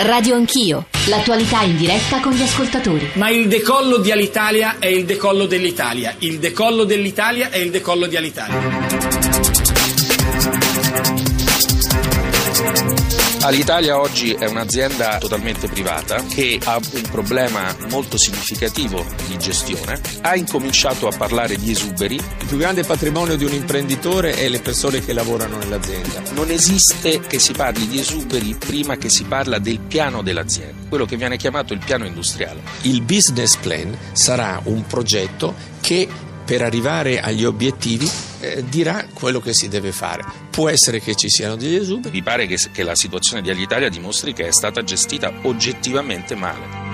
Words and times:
Radio 0.00 0.36
Anch'io, 0.36 0.86
l'attualità 1.08 1.62
in 1.62 1.76
diretta 1.76 2.20
con 2.20 2.30
gli 2.32 2.42
ascoltatori. 2.42 3.10
Ma 3.14 3.30
il 3.30 3.48
decollo 3.48 3.96
di 3.98 4.12
Alitalia 4.12 4.76
è 4.78 4.86
il 4.86 5.04
decollo 5.04 5.46
dell'Italia. 5.46 6.14
Il 6.18 6.38
decollo 6.38 6.84
dell'Italia 6.84 7.50
è 7.50 7.56
il 7.56 7.72
decollo 7.72 8.06
di 8.06 8.16
Alitalia. 8.16 9.17
Alitalia 13.48 13.98
oggi 13.98 14.34
è 14.34 14.44
un'azienda 14.44 15.16
totalmente 15.16 15.68
privata 15.68 16.22
che 16.22 16.60
ha 16.62 16.76
un 16.76 17.02
problema 17.10 17.74
molto 17.88 18.18
significativo 18.18 19.02
di 19.26 19.38
gestione. 19.38 19.98
Ha 20.20 20.36
incominciato 20.36 21.08
a 21.08 21.16
parlare 21.16 21.56
di 21.56 21.70
esuberi. 21.70 22.16
Il 22.16 22.46
più 22.46 22.58
grande 22.58 22.84
patrimonio 22.84 23.38
di 23.38 23.46
un 23.46 23.54
imprenditore 23.54 24.34
è 24.34 24.50
le 24.50 24.60
persone 24.60 25.00
che 25.00 25.14
lavorano 25.14 25.56
nell'azienda. 25.56 26.30
Non 26.34 26.50
esiste 26.50 27.20
che 27.20 27.38
si 27.38 27.54
parli 27.54 27.88
di 27.88 27.98
esuberi 27.98 28.54
prima 28.54 28.98
che 28.98 29.08
si 29.08 29.24
parla 29.24 29.58
del 29.58 29.78
piano 29.78 30.20
dell'azienda, 30.20 30.86
quello 30.86 31.06
che 31.06 31.16
viene 31.16 31.38
chiamato 31.38 31.72
il 31.72 31.80
piano 31.82 32.04
industriale. 32.04 32.60
Il 32.82 33.00
business 33.00 33.56
plan 33.56 33.96
sarà 34.12 34.60
un 34.64 34.86
progetto 34.86 35.54
che 35.80 36.06
per 36.44 36.60
arrivare 36.60 37.20
agli 37.20 37.46
obiettivi 37.46 38.10
eh, 38.40 38.64
dirà 38.64 39.06
quello 39.12 39.40
che 39.40 39.52
si 39.52 39.68
deve 39.68 39.92
fare. 39.92 40.24
Può 40.50 40.68
essere 40.68 41.00
che 41.00 41.14
ci 41.14 41.28
siano 41.28 41.56
degli 41.56 41.74
esuberi. 41.74 42.16
Mi 42.16 42.22
pare 42.22 42.46
che, 42.46 42.58
che 42.72 42.82
la 42.82 42.94
situazione 42.94 43.42
di 43.42 43.50
Alitalia 43.50 43.88
dimostri 43.88 44.32
che 44.32 44.46
è 44.46 44.52
stata 44.52 44.82
gestita 44.82 45.32
oggettivamente 45.42 46.34
male. 46.34 46.87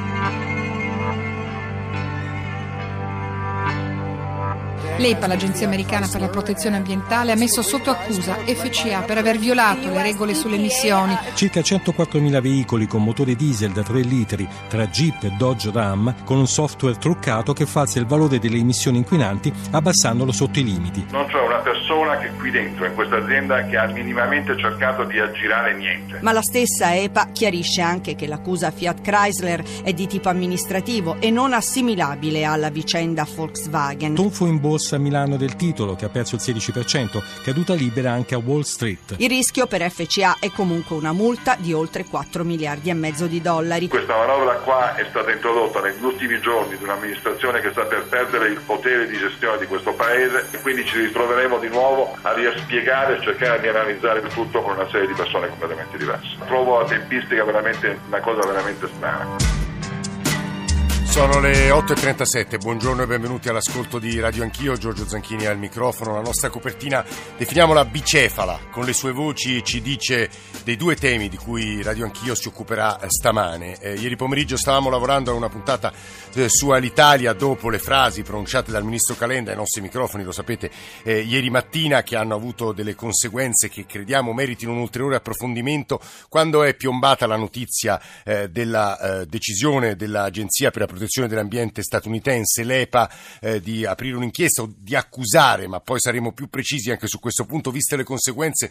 L'EPA, 4.97 5.27
l'Agenzia 5.27 5.66
Americana 5.66 6.07
per 6.07 6.21
la 6.21 6.29
Protezione 6.29 6.77
Ambientale, 6.77 7.33
ha 7.33 7.37
messo 7.37 7.62
sotto 7.62 7.91
accusa 7.91 8.34
FCA 8.34 9.01
per 9.01 9.19
aver 9.19 9.39
violato 9.39 9.89
le 9.91 10.03
regole 10.03 10.34
sulle 10.34 10.55
emissioni. 10.55 11.17
Circa 11.34 11.61
104.000 11.61 12.41
veicoli 12.41 12.87
con 12.87 13.03
motore 13.03 13.34
diesel 13.34 13.73
da 13.73 13.83
3 13.83 14.01
litri 14.01 14.48
tra 14.69 14.87
Jeep 14.87 15.25
e 15.25 15.33
Dodge 15.37 15.70
Ram 15.72 16.15
con 16.25 16.39
un 16.39 16.47
software 16.47 16.97
truccato 16.97 17.53
che 17.53 17.67
falsa 17.67 17.98
il 17.98 18.06
valore 18.06 18.39
delle 18.39 18.59
emissioni 18.59 18.98
inquinanti 18.98 19.53
abbassandolo 19.72 20.31
sotto 20.31 20.61
i 20.61 20.65
limiti. 20.65 21.05
Non 21.11 21.27
c'è 21.27 21.41
una 21.41 21.59
persona 21.59 22.17
che 22.19 22.31
qui 22.39 22.53
dentro, 22.53 22.87
in 22.87 22.95
questa 22.95 23.17
azienda, 23.17 23.67
che 23.67 23.77
ha 23.77 23.87
minimamente 23.87 24.56
cercato 24.56 25.05
di 25.05 25.19
aggirare 25.19 25.75
niente. 25.75 26.20
Ma 26.22 26.31
la 26.33 26.42
stessa 26.42 26.95
EPA 26.95 27.31
chiarisce 27.33 27.83
anche 27.83 28.15
che 28.15 28.28
l'accusa 28.28 28.70
Fiat 28.70 29.00
Chrysler 29.00 29.62
è 29.83 29.92
di 29.92 30.06
tipo 30.06 30.28
amministrativo 30.28 31.17
e 31.19 31.31
non 31.31 31.53
assimilabile 31.53 32.45
alla 32.45 32.70
vicenda 32.70 33.27
Volkswagen. 33.34 34.15
Tonfo 34.15 34.47
in 34.47 34.61
borsa 34.61 34.94
corsa 34.95 34.97
a 34.97 34.98
Milano 34.98 35.37
del 35.37 35.56
titolo 35.56 35.95
che 35.95 36.05
ha 36.05 36.09
perso 36.09 36.37
il 36.37 36.41
16%, 36.45 37.42
caduta 37.42 37.75
libera 37.75 38.12
anche 38.12 38.34
a 38.34 38.39
Wall 38.39 38.62
Street. 38.62 39.17
Il 39.19 39.28
rischio 39.28 39.67
per 39.67 39.89
FCA 39.91 40.37
è 40.39 40.50
comunque 40.50 40.97
una 40.97 41.12
multa 41.12 41.56
di 41.59 41.73
oltre 41.73 42.05
4 42.05 42.45
miliardi 42.45 42.91
e 42.91 42.95
mezzo 42.95 43.27
di 43.27 43.41
dollari. 43.41 43.89
Questa 43.89 44.17
manovra 44.17 44.55
qua 44.56 44.95
è 44.95 45.06
stata 45.09 45.31
introdotta 45.31 45.81
negli 45.81 46.03
ultimi 46.03 46.41
giorni 46.41 46.77
di 46.77 46.84
un'amministrazione 46.84 47.61
che 47.61 47.70
sta 47.70 47.84
per 47.84 48.05
perdere 48.09 48.48
il 48.48 48.61
potere 48.61 49.06
di 49.09 49.17
gestione 49.19 49.59
di 49.59 49.67
questo 49.67 49.92
paese 49.92 50.48
e 50.50 50.61
quindi 50.61 50.84
ci 50.87 50.98
ritroveremo 50.98 51.59
di 51.59 51.69
nuovo 51.69 52.17
a 52.22 52.33
rispiegare 52.33 53.19
e 53.19 53.22
cercare 53.22 53.61
di 53.61 53.69
analizzare 53.69 54.20
il 54.20 54.28
tutto 54.33 54.62
con 54.62 54.75
una 54.75 54.89
serie 54.91 55.06
di 55.06 55.15
persone 55.15 55.48
completamente 55.48 55.97
diverse. 55.97 56.37
Trovo 56.47 56.81
la 56.81 56.87
tempistica 56.87 57.45
veramente 57.45 57.98
una 58.06 58.20
cosa 58.20 58.47
veramente 58.47 58.89
strana. 58.95 59.64
Sono 61.15 61.39
le 61.39 61.70
8.37, 61.70 62.59
buongiorno 62.59 63.05
e 63.05 63.07
benvenuti 63.07 63.48
all'ascolto 63.48 64.01
di 64.01 64.19
Radio 64.19 64.43
Anch'io, 64.43 64.77
Giorgio 64.77 65.07
Zanchini 65.07 65.47
al 65.47 65.59
microfono, 65.59 66.12
la 66.12 66.21
nostra 66.21 66.51
copertina 66.51 67.05
definiamola 67.37 67.84
bicefala, 67.84 68.59
con 68.73 68.84
le 68.84 68.93
sue 68.93 69.12
voci 69.12 69.62
ci 69.62 69.81
dice 69.81 70.29
dei 70.65 70.75
due 70.77 70.97
temi 70.97 71.29
di 71.29 71.37
cui 71.37 71.84
Radio 71.84 72.05
Anch'io 72.05 72.34
si 72.34 72.48
occuperà 72.48 72.98
stamane. 73.06 73.79
Eh, 73.79 73.95
ieri 73.95 74.17
pomeriggio 74.17 74.56
stavamo 74.56 74.91
lavorando 74.91 75.31
a 75.31 75.34
una 75.34 75.48
puntata 75.48 75.93
eh, 76.34 76.48
su 76.48 76.71
Alitalia 76.71 77.33
dopo 77.33 77.71
le 77.71 77.78
frasi 77.78 78.23
pronunciate 78.23 78.73
dal 78.73 78.83
Ministro 78.83 79.15
Calenda 79.15 79.53
ai 79.53 79.56
nostri 79.56 79.83
microfoni, 79.83 80.25
lo 80.25 80.33
sapete, 80.33 80.69
eh, 81.05 81.21
ieri 81.21 81.49
mattina 81.49 82.03
che 82.03 82.17
hanno 82.17 82.34
avuto 82.34 82.72
delle 82.72 82.97
conseguenze 82.97 83.69
che 83.69 83.87
crediamo 83.87 84.33
meritino 84.33 84.72
un 84.72 84.78
ulteriore 84.78 85.15
approfondimento 85.15 86.00
quando 86.28 86.65
è 86.65 86.75
piombata 86.75 87.28
la 87.28 87.37
notizia 87.37 88.03
eh, 88.25 88.50
della 88.50 88.99
eh, 88.99 89.27
decisione 89.27 89.94
dell'Agenzia 89.94 90.72
per 90.72 90.81
la 90.81 90.87
protezione 90.87 91.03
protezione 91.04 91.28
dell'ambiente 91.28 91.82
statunitense, 91.82 92.65
l'EPA, 92.65 93.10
eh, 93.41 93.60
di 93.60 93.84
aprire 93.84 94.16
un'inchiesta 94.16 94.62
o 94.62 94.72
di 94.76 94.94
accusare, 94.94 95.66
ma 95.66 95.81
poi 95.81 96.00
saremo 96.00 96.32
più 96.32 96.48
precisi 96.48 96.91
anche 96.91 97.06
su 97.06 97.20
questo 97.20 97.44
punto, 97.44 97.70
viste 97.70 97.97
le 97.97 98.04
conseguenze 98.04 98.70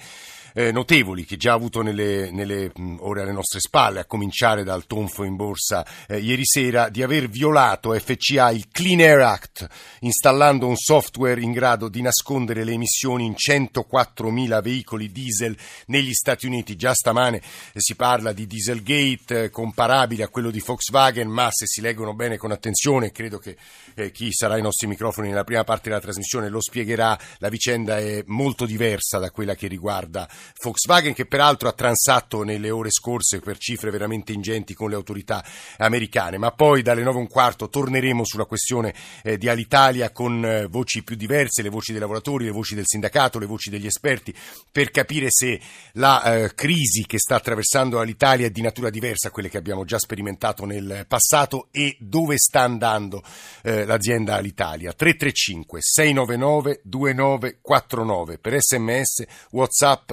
eh, 0.54 0.72
notevoli 0.72 1.26
che 1.26 1.38
già 1.38 1.52
ha 1.52 1.56
avuto 1.56 1.82
nelle, 1.82 2.32
nelle 2.32 2.72
mh, 2.74 2.98
ore 3.00 3.22
alle 3.22 3.32
nostre 3.32 3.60
spalle, 3.60 4.02
a 4.02 4.06
cominciare 4.06 4.64
dal 4.64 4.86
tonfo 4.86 5.24
in 5.24 5.36
borsa 5.36 5.86
eh, 6.08 6.20
ieri 6.20 6.46
sera, 6.46 6.90
di 6.90 7.04
aver 7.04 7.28
violato 7.30 7.94
FCA 7.94 8.52
il 8.52 8.68
Clean 8.72 9.00
Air 9.00 9.20
Act, 9.22 9.68
installando 10.00 10.68
un 10.68 10.76
software 10.76 11.42
in 11.42 11.52
grado 11.52 11.90
di 11.90 12.02
nascondere 12.02 12.64
le 12.64 12.74
emissioni 12.74 13.26
in 13.26 13.34
104.000 13.34 14.62
veicoli 14.62 15.12
diesel 15.12 15.56
negli 15.88 16.14
Stati 16.14 16.46
Uniti. 16.46 16.76
Già 16.76 16.94
stamane 16.94 17.38
eh, 17.38 17.42
si 17.76 17.96
parla 17.96 18.34
di 18.34 18.48
Dieselgate 18.48 19.44
eh, 19.44 19.50
comparabile 19.50 20.24
a 20.24 20.30
quello 20.30 20.52
di 20.52 20.62
Volkswagen, 20.66 21.28
ma 21.28 21.50
se 21.52 21.66
si 21.66 21.82
leggono 21.82 22.14
bene 22.14 22.38
con 22.38 22.52
attenzione, 22.52 23.12
credo 23.12 23.38
che 23.38 23.58
eh, 23.96 24.12
chi 24.12 24.32
sarà 24.32 24.56
ai 24.56 24.62
nostri 24.62 24.88
microfoni 24.88 25.30
nella 25.30 25.44
prima 25.44 25.64
parte 25.64 25.90
della 25.90 26.02
trasmissione 26.02 26.50
lo 26.50 26.62
spiegherà, 26.62 27.18
la 27.40 27.50
vicenda 27.50 27.98
è 27.98 28.24
molto 28.28 28.66
diversa 28.66 29.20
da 29.20 29.32
quella 29.32 29.56
che 29.56 29.68
riguarda 29.68 30.28
Volkswagen 30.62 31.14
che 31.14 31.26
peraltro 31.26 31.68
ha 31.68 31.74
transato 31.74 32.44
nelle 32.44 32.70
ore 32.70 32.90
scorse 32.90 33.40
per 33.40 33.58
cifre 33.58 33.92
veramente 33.92 34.32
ingenti 34.32 34.74
con 34.74 34.90
le 34.90 34.96
autorità 34.96 35.44
americane. 35.78 36.38
Ma 36.38 36.52
poi 36.52 36.82
dalle 36.82 37.04
9 37.04 37.18
e 37.18 37.22
un 37.22 37.28
quarto 37.28 37.70
torneremo 37.70 38.24
sulla 38.24 38.46
questione 38.46 38.94
eh, 39.24 39.38
di 39.38 39.50
Alitalia 39.50 40.12
con 40.12 40.46
eh, 40.46 40.68
voci 40.68 41.04
più 41.04 41.16
diverse, 41.16 41.62
le 41.62 41.70
voci 41.70 41.92
dei 41.92 42.00
lavoratori, 42.00 42.46
le 42.46 42.52
voci 42.52 42.76
del 42.76 42.86
sindacato, 42.88 43.40
le 43.40 43.46
voci 43.46 43.70
degli 43.70 43.86
esperti, 43.86 44.34
per 44.72 44.90
capire 44.92 45.28
se 45.30 45.60
la 45.94 46.24
eh, 46.24 46.54
crisi 46.56 47.06
che 47.06 47.20
sta 47.20 47.36
attraversando 47.36 48.00
Alitalia 48.00 48.48
è 48.48 48.50
di 48.50 48.62
natura 48.62 48.90
diversa 48.90 49.28
a 49.28 49.32
quelle 49.32 49.50
che 49.50 49.58
abbiamo 49.58 49.84
già 49.86 50.00
sperimentato 50.00 50.66
nel 50.66 51.06
passato 51.08 51.68
e 51.72 51.98
dove 52.00 52.38
sta 52.38 52.62
andando 52.62 53.22
eh, 53.64 53.86
l'azienda 53.86 54.36
Alitalia. 54.36 54.94
335 54.94 55.80
699 55.82 56.82
2949 56.84 58.38
per 58.38 58.62
sms, 58.62 59.24
whatsapp, 59.52 59.72
WhatsApp 59.84 60.12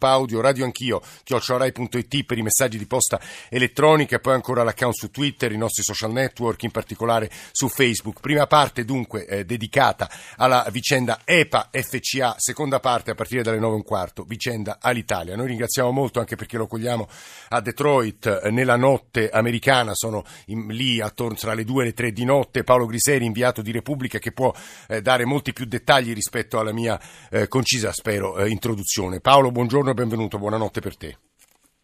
audio, 0.00 0.40
radio 0.40 0.64
anch'io, 0.64 1.00
chiocciorai.it 1.22 2.24
per 2.24 2.38
i 2.38 2.42
messaggi 2.42 2.78
di 2.78 2.86
posta 2.86 3.20
elettronica 3.48 4.18
poi 4.18 4.34
ancora 4.34 4.62
l'account 4.62 4.94
su 4.94 5.10
Twitter, 5.10 5.52
i 5.52 5.56
nostri 5.56 5.82
social 5.82 6.12
network, 6.12 6.62
in 6.62 6.70
particolare 6.70 7.30
su 7.52 7.68
Facebook. 7.68 8.20
Prima 8.20 8.46
parte 8.46 8.84
dunque 8.84 9.26
eh, 9.26 9.44
dedicata 9.44 10.10
alla 10.36 10.66
vicenda 10.70 11.20
EPA 11.24 11.70
FCA, 11.70 12.34
seconda 12.38 12.80
parte 12.80 13.10
a 13.10 13.14
partire 13.14 13.42
dalle 13.42 13.58
9 13.58 13.72
e 13.72 13.76
un 13.76 13.82
quarto, 13.84 14.24
vicenda 14.24 14.78
all'Italia. 14.80 15.36
Noi 15.36 15.48
ringraziamo 15.48 15.90
molto 15.90 16.20
anche 16.20 16.36
perché 16.36 16.56
lo 16.56 16.66
cogliamo 16.66 17.08
a 17.50 17.60
Detroit 17.60 18.40
eh, 18.42 18.50
nella 18.50 18.76
notte 18.76 19.30
americana, 19.30 19.94
sono 19.94 20.24
in, 20.46 20.66
lì 20.68 21.00
attorno 21.00 21.36
tra 21.36 21.54
le 21.54 21.64
2 21.64 21.82
e 21.82 21.86
le 21.86 21.92
3 21.92 22.12
di 22.12 22.24
notte, 22.24 22.64
Paolo 22.64 22.86
Griseri, 22.86 23.24
inviato 23.24 23.62
di 23.62 23.72
Repubblica, 23.72 24.18
che 24.18 24.32
può 24.32 24.52
eh, 24.88 25.02
dare 25.02 25.24
molti 25.24 25.52
più 25.52 25.64
dettagli 25.66 26.12
rispetto 26.12 26.58
alla 26.58 26.72
mia 26.72 27.00
eh, 27.30 27.48
concisa, 27.48 27.92
spero, 27.92 28.36
eh, 28.38 28.48
introduzione. 28.48 29.20
Paolo, 29.20 29.50
buongiorno 29.54 29.90
e 29.90 29.94
benvenuto, 29.94 30.36
buonanotte 30.36 30.80
per 30.80 30.96
te. 30.96 31.16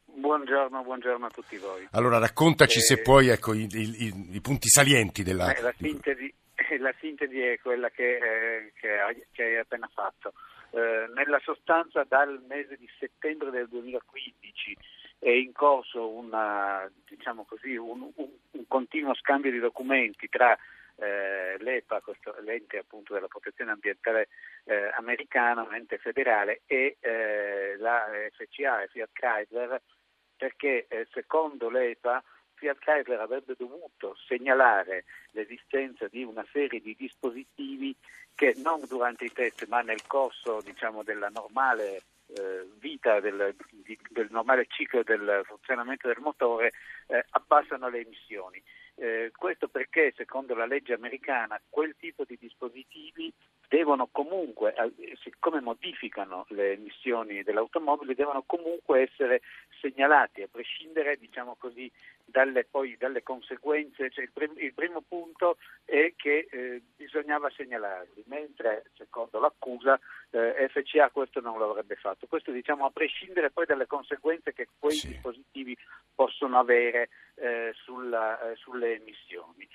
Buongiorno, 0.06 0.82
buorno 0.82 1.26
a 1.26 1.30
tutti 1.30 1.56
voi. 1.56 1.86
Allora 1.92 2.18
raccontaci 2.18 2.78
eh, 2.78 2.82
se 2.82 3.00
puoi 3.00 3.28
ecco, 3.28 3.54
i, 3.54 3.68
i, 3.70 4.26
i, 4.32 4.40
punti 4.40 4.68
salienti 4.68 5.22
della... 5.22 5.54
Eh, 5.54 5.62
la, 5.62 5.72
sintesi, 5.76 6.34
la, 6.80 6.92
sintesi, 6.98 7.40
è 7.40 7.60
quella 7.60 7.88
che, 7.90 8.16
eh, 8.16 8.72
che 8.74 8.88
hai, 9.44 9.56
appena 9.56 9.88
fatto. 9.94 10.32
Eh, 10.72 11.12
nella 11.14 11.38
sostanza 11.44 12.04
dal 12.08 12.42
mese 12.48 12.76
di 12.76 12.88
settembre 12.98 13.50
del 13.50 13.68
2015 13.68 14.76
è 15.20 15.30
in 15.30 15.52
corso 15.52 16.08
una, 16.08 16.90
diciamo 17.08 17.44
così, 17.44 17.76
un, 17.76 18.10
un, 18.16 18.28
un 18.50 18.64
continuo 18.66 19.14
scambio 19.14 19.52
di 19.52 19.60
documenti 19.60 20.28
tra 20.28 20.58
eh, 21.00 21.56
l'EPA, 21.58 22.00
questo, 22.00 22.34
l'ente 22.40 22.78
appunto 22.78 23.14
della 23.14 23.28
protezione 23.28 23.72
ambientale 23.72 24.28
eh, 24.64 24.90
americana, 24.96 25.62
un 25.62 25.74
ente 25.74 25.98
federale, 25.98 26.62
e 26.66 26.96
eh, 27.00 27.76
la 27.78 28.06
FCA 28.32 28.86
Fiat 28.86 29.10
Chrysler, 29.12 29.80
perché 30.36 30.86
eh, 30.88 31.06
secondo 31.12 31.70
l'EPA 31.70 32.22
Fiat 32.54 32.78
Chrysler 32.78 33.20
avrebbe 33.20 33.54
dovuto 33.56 34.14
segnalare 34.26 35.04
l'esistenza 35.30 36.06
di 36.08 36.22
una 36.22 36.44
serie 36.52 36.80
di 36.80 36.94
dispositivi 36.96 37.96
che 38.34 38.54
non 38.58 38.80
durante 38.86 39.24
i 39.24 39.32
test 39.32 39.66
ma 39.66 39.80
nel 39.80 40.06
corso 40.06 40.60
diciamo, 40.62 41.02
della 41.02 41.28
normale 41.28 42.02
eh, 42.34 42.66
vita 42.78 43.20
del, 43.20 43.54
del, 44.10 44.28
normale 44.30 44.66
ciclo 44.68 45.02
del 45.02 45.42
funzionamento 45.44 46.06
del 46.06 46.20
motore 46.20 46.72
eh, 47.08 47.24
abbassano 47.30 47.88
le 47.88 48.00
emissioni 48.00 48.62
Eh, 48.94 49.30
questo 49.36 49.68
perché 49.68 50.12
secondo 50.16 50.54
la 50.54 50.66
legge 50.66 50.92
americana 50.92 51.60
quel 51.68 51.94
tipo 51.98 52.24
di 52.24 52.36
dispositivi 52.38 53.32
devono 53.70 54.08
comunque, 54.10 54.74
eh, 54.74 55.16
siccome 55.22 55.60
modificano 55.60 56.44
le 56.48 56.72
emissioni 56.72 57.44
dell'automobile, 57.44 58.16
devono 58.16 58.42
comunque 58.44 59.02
essere 59.02 59.42
segnalati, 59.80 60.42
a 60.42 60.48
prescindere 60.50 61.16
diciamo 61.16 61.54
così, 61.56 61.90
dalle, 62.24 62.64
poi, 62.64 62.96
dalle 62.98 63.22
conseguenze. 63.22 64.10
Cioè 64.10 64.24
il, 64.24 64.30
prim- 64.32 64.58
il, 64.58 64.74
primo 64.74 65.02
punto 65.06 65.56
è 65.84 66.12
che 66.16 66.48
eh, 66.50 66.82
bisognava 66.96 67.48
segnalarli, 67.50 68.24
mentre 68.26 68.86
secondo 68.96 69.38
l'accusa 69.38 69.98
eh, 70.30 70.68
FCA 70.68 71.10
questo 71.10 71.40
non 71.40 71.56
lo 71.56 71.70
avrebbe 71.70 71.94
fatto. 71.94 72.26
Questo 72.26 72.50
diciamo 72.50 72.86
a 72.86 72.90
prescindere 72.90 73.50
poi 73.50 73.66
dalle 73.66 73.86
conseguenze 73.86 74.52
che 74.52 74.66
quei 74.78 74.96
sì. 74.96 75.08
dispositivi 75.08 75.76
possono 76.12 76.58
avere 76.58 77.08
eh, 77.36 77.72
sulla, 77.84 78.50
eh, 78.50 78.56
sulle 78.56 78.96
emissioni. 78.96 79.68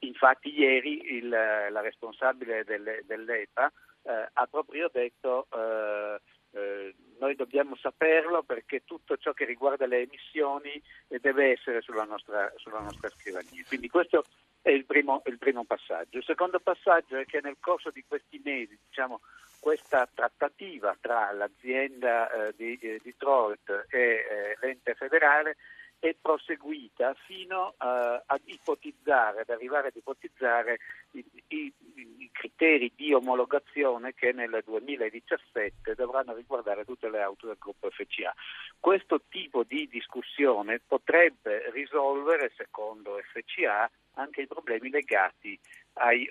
infatti 0.00 0.58
ieri 0.58 1.16
il, 1.16 1.28
la 1.28 1.80
responsabile 1.80 2.64
delle, 2.64 3.02
dell'EPA 3.42 3.72
eh, 4.04 4.28
ha 4.32 4.46
proprio 4.46 4.90
detto 4.92 5.46
eh, 5.52 6.20
eh, 6.54 6.94
noi 7.18 7.34
dobbiamo 7.34 7.76
saperlo 7.76 8.42
perché 8.42 8.82
tutto 8.84 9.16
ciò 9.16 9.32
che 9.32 9.44
riguarda 9.44 9.86
le 9.86 10.02
emissioni 10.02 10.82
deve 11.06 11.52
essere 11.52 11.80
sulla 11.80 12.04
nostra, 12.04 12.52
sulla 12.56 12.80
nostra 12.80 13.08
scrivania. 13.10 13.64
Quindi 13.66 13.88
questo 13.88 14.24
è 14.60 14.70
il 14.70 14.84
primo, 14.84 15.22
il 15.26 15.38
primo, 15.38 15.64
passaggio. 15.64 16.18
Il 16.18 16.24
secondo 16.24 16.58
passaggio 16.58 17.16
è 17.16 17.24
che 17.24 17.40
nel 17.40 17.56
corso 17.60 17.90
di 17.90 18.04
questi 18.06 18.40
mesi 18.44 18.76
diciamo, 18.88 19.20
questa 19.60 20.08
trattativa 20.12 20.96
tra 21.00 21.30
l'azienda 21.32 22.30
eh, 22.30 22.54
di 22.56 22.76
eh, 22.78 23.00
Detroit 23.02 23.86
e 23.88 23.98
eh, 23.98 24.56
l'ente 24.60 24.94
federale 24.94 25.56
è 26.02 26.16
proseguita 26.20 27.14
fino 27.14 27.74
uh, 27.78 28.20
ad 28.26 28.40
ipotizzare, 28.46 29.42
ad 29.42 29.50
arrivare 29.50 29.88
ad 29.88 29.94
ipotizzare 29.94 30.78
i, 31.12 31.24
i, 31.46 31.72
i, 31.94 32.28
criteri 32.32 32.92
di 32.96 33.12
omologazione 33.12 34.12
che 34.12 34.32
nel 34.32 34.62
2017 34.64 35.94
dovranno 35.94 36.34
riguardare 36.34 36.84
tutte 36.84 37.08
le 37.08 37.22
auto 37.22 37.46
del 37.46 37.56
gruppo 37.56 37.88
FCA. 37.88 38.34
Questo 38.80 39.22
tipo 39.28 39.62
di 39.62 39.86
discussione 39.88 40.80
potrebbe 40.84 41.70
risolvere, 41.70 42.50
secondo 42.56 43.20
FCA, 43.32 43.88
anche 44.14 44.42
i 44.42 44.48
problemi 44.48 44.90
legati 44.90 45.56
ai, 45.94 46.28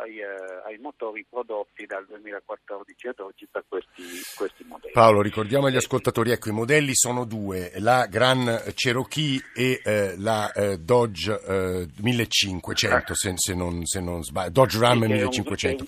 ai, 0.00 0.18
uh, 0.20 0.66
ai, 0.66 0.78
motori 0.78 1.24
prodotti 1.28 1.86
dal 1.86 2.04
2014 2.06 3.08
ad 3.08 3.18
oggi 3.20 3.46
per 3.50 3.64
questi, 3.66 4.02
questi, 4.36 4.64
modelli. 4.64 4.92
Paolo, 4.92 5.22
ricordiamo 5.22 5.66
agli 5.66 5.76
ascoltatori, 5.76 6.30
ecco, 6.30 6.50
i 6.50 6.52
modelli 6.52 6.94
sono 6.94 7.24
due, 7.24 7.72
la 7.78 8.06
Gran 8.06 8.72
Cherokee 8.74 9.40
e 9.54 9.80
eh, 9.82 10.18
la 10.18 10.52
eh, 10.52 10.78
Dodge 10.78 11.32
eh, 11.32 11.86
1500, 12.02 13.14
se, 13.14 13.32
se, 13.36 13.54
non, 13.54 13.84
se, 13.84 14.00
non, 14.00 14.22
sbaglio, 14.22 14.50
Dodge 14.50 14.78
Ram 14.78 15.02
sì, 15.02 15.12
1500. 15.12 15.84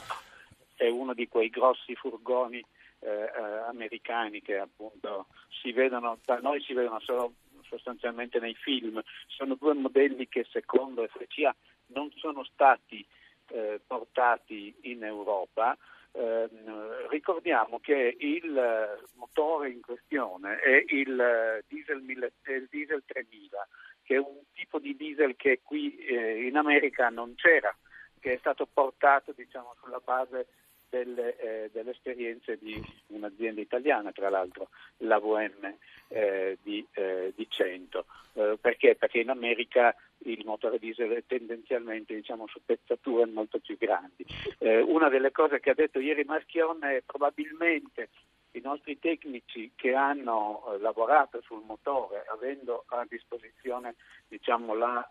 È, 0.75 0.89
uno 0.89 1.13
di 1.13 1.29
quei 1.29 1.51
grossi 1.51 1.95
furgoni 1.95 2.65
eh, 3.01 3.09
eh, 3.09 3.69
americani 3.69 4.41
che 4.41 4.57
appunto 4.57 5.27
si 5.61 5.73
vedono, 5.73 6.19
da 6.25 6.39
noi 6.39 6.63
si 6.63 6.73
vedono 6.73 7.01
solo 7.01 7.35
sostanzialmente 7.69 8.39
nei 8.41 8.55
film. 8.55 9.01
Sono 9.29 9.55
due 9.55 9.75
modelli 9.75 10.29
che 10.29 10.47
secondo 10.51 11.07
FCA 11.07 11.55
non 11.93 12.11
sono 12.17 12.45
stati 12.45 13.07
eh, 13.49 13.81
portati 13.87 14.75
in 14.83 15.05
Europa. 15.05 15.77
Eh, 16.13 16.49
ricordiamo 17.09 17.79
che 17.79 18.17
il 18.19 19.09
motore 19.15 19.71
in 19.71 19.81
questione 19.81 20.59
è 20.59 20.85
il 20.89 21.65
diesel, 21.69 22.03
il 22.09 22.69
diesel 22.69 23.03
3000, 23.07 23.69
che 24.03 24.15
è 24.17 24.19
un 24.19 24.41
tipo 24.53 24.79
di 24.79 24.97
diesel 24.97 25.37
che 25.37 25.61
qui 25.63 25.97
eh, 25.99 26.47
in 26.47 26.57
America 26.57 27.09
non 27.11 27.35
c'era, 27.37 27.75
che 28.19 28.35
è 28.35 28.37
stato 28.39 28.67
portato 28.67 29.33
diciamo, 29.33 29.75
sulla 29.81 30.01
base 30.05 30.49
delle, 30.91 31.37
eh, 31.37 31.71
delle, 31.73 31.93
esperienze 31.93 32.59
di 32.59 32.83
un'azienda 33.09 33.61
italiana, 33.61 34.13
tra 34.13 34.29
l'altro 34.29 34.69
la 34.99 35.19
VM 35.19 35.75
eh, 36.09 36.59
di, 36.63 36.85
eh, 36.93 37.33
di, 37.35 37.47
100. 37.49 38.05
Eh, 38.35 38.59
perché? 38.61 38.97
Perché 38.97 39.21
in 39.21 39.31
America 39.31 39.95
il 40.25 40.45
motore 40.45 40.79
diesel 40.79 41.11
è 41.13 41.23
tendenzialmente 41.27 42.15
diciamo, 42.15 42.47
su 42.49 42.61
pezzature 42.65 43.25
molto 43.27 43.59
più 43.61 43.79
grandi. 43.79 44.27
Eh, 44.59 44.81
una 44.81 45.09
delle 45.09 45.31
cose 45.31 45.61
che 45.61 45.71
ha 45.71 45.75
detto 45.75 46.01
ieri 46.01 46.25
Marchione 46.25 46.97
è 46.97 47.03
probabilmente 47.07 48.11
i 48.53 48.61
nostri 48.61 48.99
tecnici 48.99 49.71
che 49.77 49.95
hanno 49.95 50.65
eh, 50.67 50.79
lavorato 50.79 51.41
sul 51.43 51.63
motore, 51.65 52.25
avendo 52.29 52.85
a 52.89 53.07
disposizione 53.09 53.95
diciamo, 54.29 54.75
la 54.75 55.09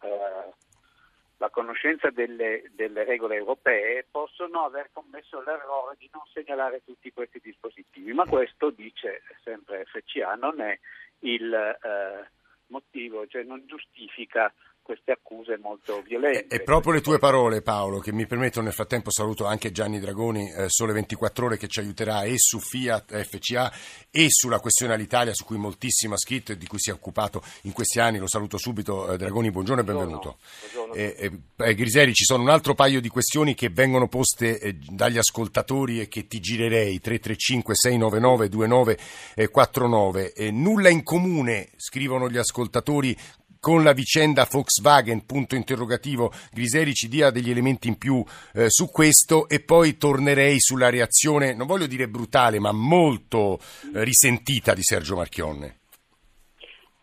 la 1.40 1.50
conoscenza 1.50 2.10
delle, 2.10 2.70
delle, 2.76 3.06
regole 3.06 3.36
europee 3.36 4.06
possono 4.12 4.66
aver 4.66 4.90
commesso 4.92 5.42
l'errore 5.42 5.96
di 5.98 6.10
non 6.12 6.24
segnalare 6.34 6.84
tutti 6.84 7.14
questi 7.14 7.40
dispositivi, 7.42 8.12
ma 8.12 8.26
questo 8.26 8.70
dice 8.72 9.24
sempre 9.44 9.86
FCA 9.86 10.36
non 10.36 10.60
è 10.60 10.78
il 11.20 11.54
eh, 11.54 12.30
motivo, 12.68 13.26
cioè 13.28 13.44
non 13.44 13.66
giustifica 13.66 14.54
queste 14.90 15.12
accuse 15.12 15.60
molto 15.62 16.02
violente. 16.02 16.48
E, 16.48 16.64
proprio 16.64 16.94
le 16.94 17.02
tue 17.02 17.20
parole 17.20 17.62
Paolo 17.62 18.00
che 18.00 18.12
mi 18.12 18.26
permettono 18.26 18.66
nel 18.66 18.74
frattempo 18.74 19.12
saluto 19.12 19.46
anche 19.46 19.72
Gianni 19.72 20.00
Dragoni, 20.00 20.52
eh, 20.52 20.66
Sole 20.68 20.94
24 20.94 21.46
ore 21.46 21.58
che 21.58 21.68
ci 21.68 21.80
aiuterà 21.80 22.24
e 22.24 22.34
su 22.38 22.58
Fiat 22.58 23.16
FCA 23.24 23.72
e 24.10 24.26
sulla 24.30 24.60
questione 24.60 24.96
all'Italia 24.96 25.32
su 25.36 25.46
cui 25.46 25.58
moltissimo 25.58 26.16
ha 26.16 26.18
scritto 26.18 26.54
e 26.54 26.58
di 26.58 26.66
cui 26.66 26.80
si 26.80 26.90
è 26.90 26.94
occupato 26.94 27.44
in 27.64 27.72
questi 27.72 28.00
anni, 28.00 28.18
lo 28.18 28.28
saluto 28.28 28.58
subito, 28.58 29.12
eh, 29.12 29.18
Dragoni 29.18 29.52
buongiorno 29.52 29.84
e 29.84 29.86
benvenuto. 29.86 30.40
Buongiorno. 30.74 30.94
Eh, 30.96 31.40
eh, 31.56 31.76
Griseri 31.76 32.16
ci 32.16 32.24
sono 32.24 32.42
un 32.42 32.50
altro 32.50 32.74
paio 32.74 33.00
di 33.00 33.10
questioni 33.10 33.54
che 33.54 33.70
vengono 33.70 34.08
poste 34.08 34.60
eh, 34.60 34.74
dagli 34.74 35.20
ascoltatori 35.20 36.02
e 36.02 36.08
che 36.08 36.26
ti 36.26 36.40
girerei 36.40 37.00
335 37.00 37.76
699 37.76 38.50
2949 38.50 40.34
nulla 40.50 40.90
in 40.90 41.04
comune 41.04 41.70
scrivono 41.78 42.28
gli 42.28 42.38
ascoltatori 42.38 43.16
con 43.60 43.84
la 43.84 43.94
vicenda 43.94 44.48
Volkswagen, 44.50 45.26
punto 45.26 45.56
interrogativo, 45.56 46.32
Griseri 46.52 46.94
ci 46.94 47.08
dia 47.08 47.30
degli 47.30 47.50
elementi 47.50 47.88
in 47.88 47.98
più 47.98 48.24
eh, 48.54 48.70
su 48.70 48.90
questo 48.90 49.48
e 49.50 49.62
poi 49.62 49.98
tornerei 49.98 50.60
sulla 50.60 50.90
reazione, 50.90 51.54
non 51.54 51.68
voglio 51.68 51.88
dire 51.88 52.08
brutale, 52.08 52.60
ma 52.60 52.72
molto 52.72 53.60
eh, 53.94 54.04
risentita 54.04 54.74
di 54.74 54.82
Sergio 54.82 55.16
Marchionne. 55.16 55.78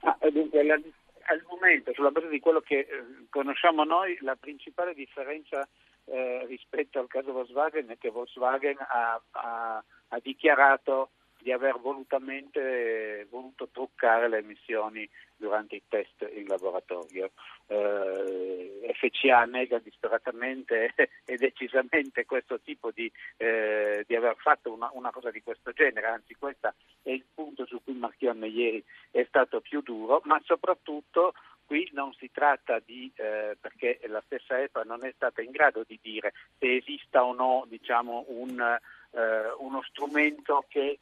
Ah, 0.00 0.16
dunque, 0.30 0.64
la, 0.64 0.74
al 0.74 1.44
momento, 1.48 1.92
sulla 1.92 2.10
base 2.10 2.28
di 2.28 2.40
quello 2.40 2.60
che 2.60 2.78
eh, 2.78 2.86
conosciamo 3.28 3.84
noi, 3.84 4.16
la 4.20 4.36
principale 4.36 4.94
differenza 4.94 5.68
eh, 6.06 6.46
rispetto 6.46 6.98
al 6.98 7.08
caso 7.08 7.32
Volkswagen 7.32 7.88
è 7.88 7.98
che 7.98 8.10
Volkswagen 8.10 8.76
ha, 8.78 9.20
ha, 9.32 9.84
ha 10.08 10.18
dichiarato 10.22 11.10
di 11.46 11.52
aver 11.52 11.78
volutamente 11.78 13.25
voluto 13.31 13.69
truccare 13.70 14.28
le 14.28 14.38
emissioni 14.38 15.08
durante 15.37 15.76
i 15.76 15.82
test 15.87 16.28
in 16.34 16.48
laboratorio. 16.48 17.30
Eh, 17.68 18.92
FCA 18.94 19.44
nega 19.44 19.78
disperatamente 19.78 20.92
e 21.25 21.37
decisamente 21.37 22.25
questo 22.25 22.59
tipo 22.59 22.90
di, 22.90 23.09
eh, 23.37 24.02
di 24.09 24.16
aver 24.16 24.35
fatto 24.38 24.73
una, 24.73 24.90
una, 24.94 25.12
cosa 25.12 25.30
di 25.30 25.40
questo 25.40 25.70
genere, 25.70 26.09
anzi 26.09 26.35
questo 26.35 26.75
è 27.02 27.11
il 27.11 27.25
punto 27.32 27.64
su 27.64 27.80
cui 27.85 27.94
Marchionne 27.94 28.49
ieri 28.49 28.82
è 29.12 29.25
stato 29.28 29.61
più 29.61 29.82
duro, 29.82 30.23
ma 30.25 30.40
soprattutto 30.44 31.32
qui 31.64 31.88
non 31.92 32.12
si 32.14 32.30
tratta 32.32 32.80
di, 32.85 33.12
eh, 33.14 33.56
perché 33.61 34.00
la 34.06 34.23
stessa 34.25 34.61
EPA 34.61 34.82
non 34.82 35.04
è 35.04 35.12
stata 35.14 35.42
in 35.42 35.50
grado 35.52 35.85
di 35.87 35.99
dire 36.02 36.32
se 36.59 36.76
esista 36.76 37.23
o 37.25 37.35
no 37.35 37.66
diciamo, 37.68 38.25
un, 38.28 38.78
eh, 39.11 39.54
uno 39.59 39.82
strumento 39.82 40.64
che 40.68 41.00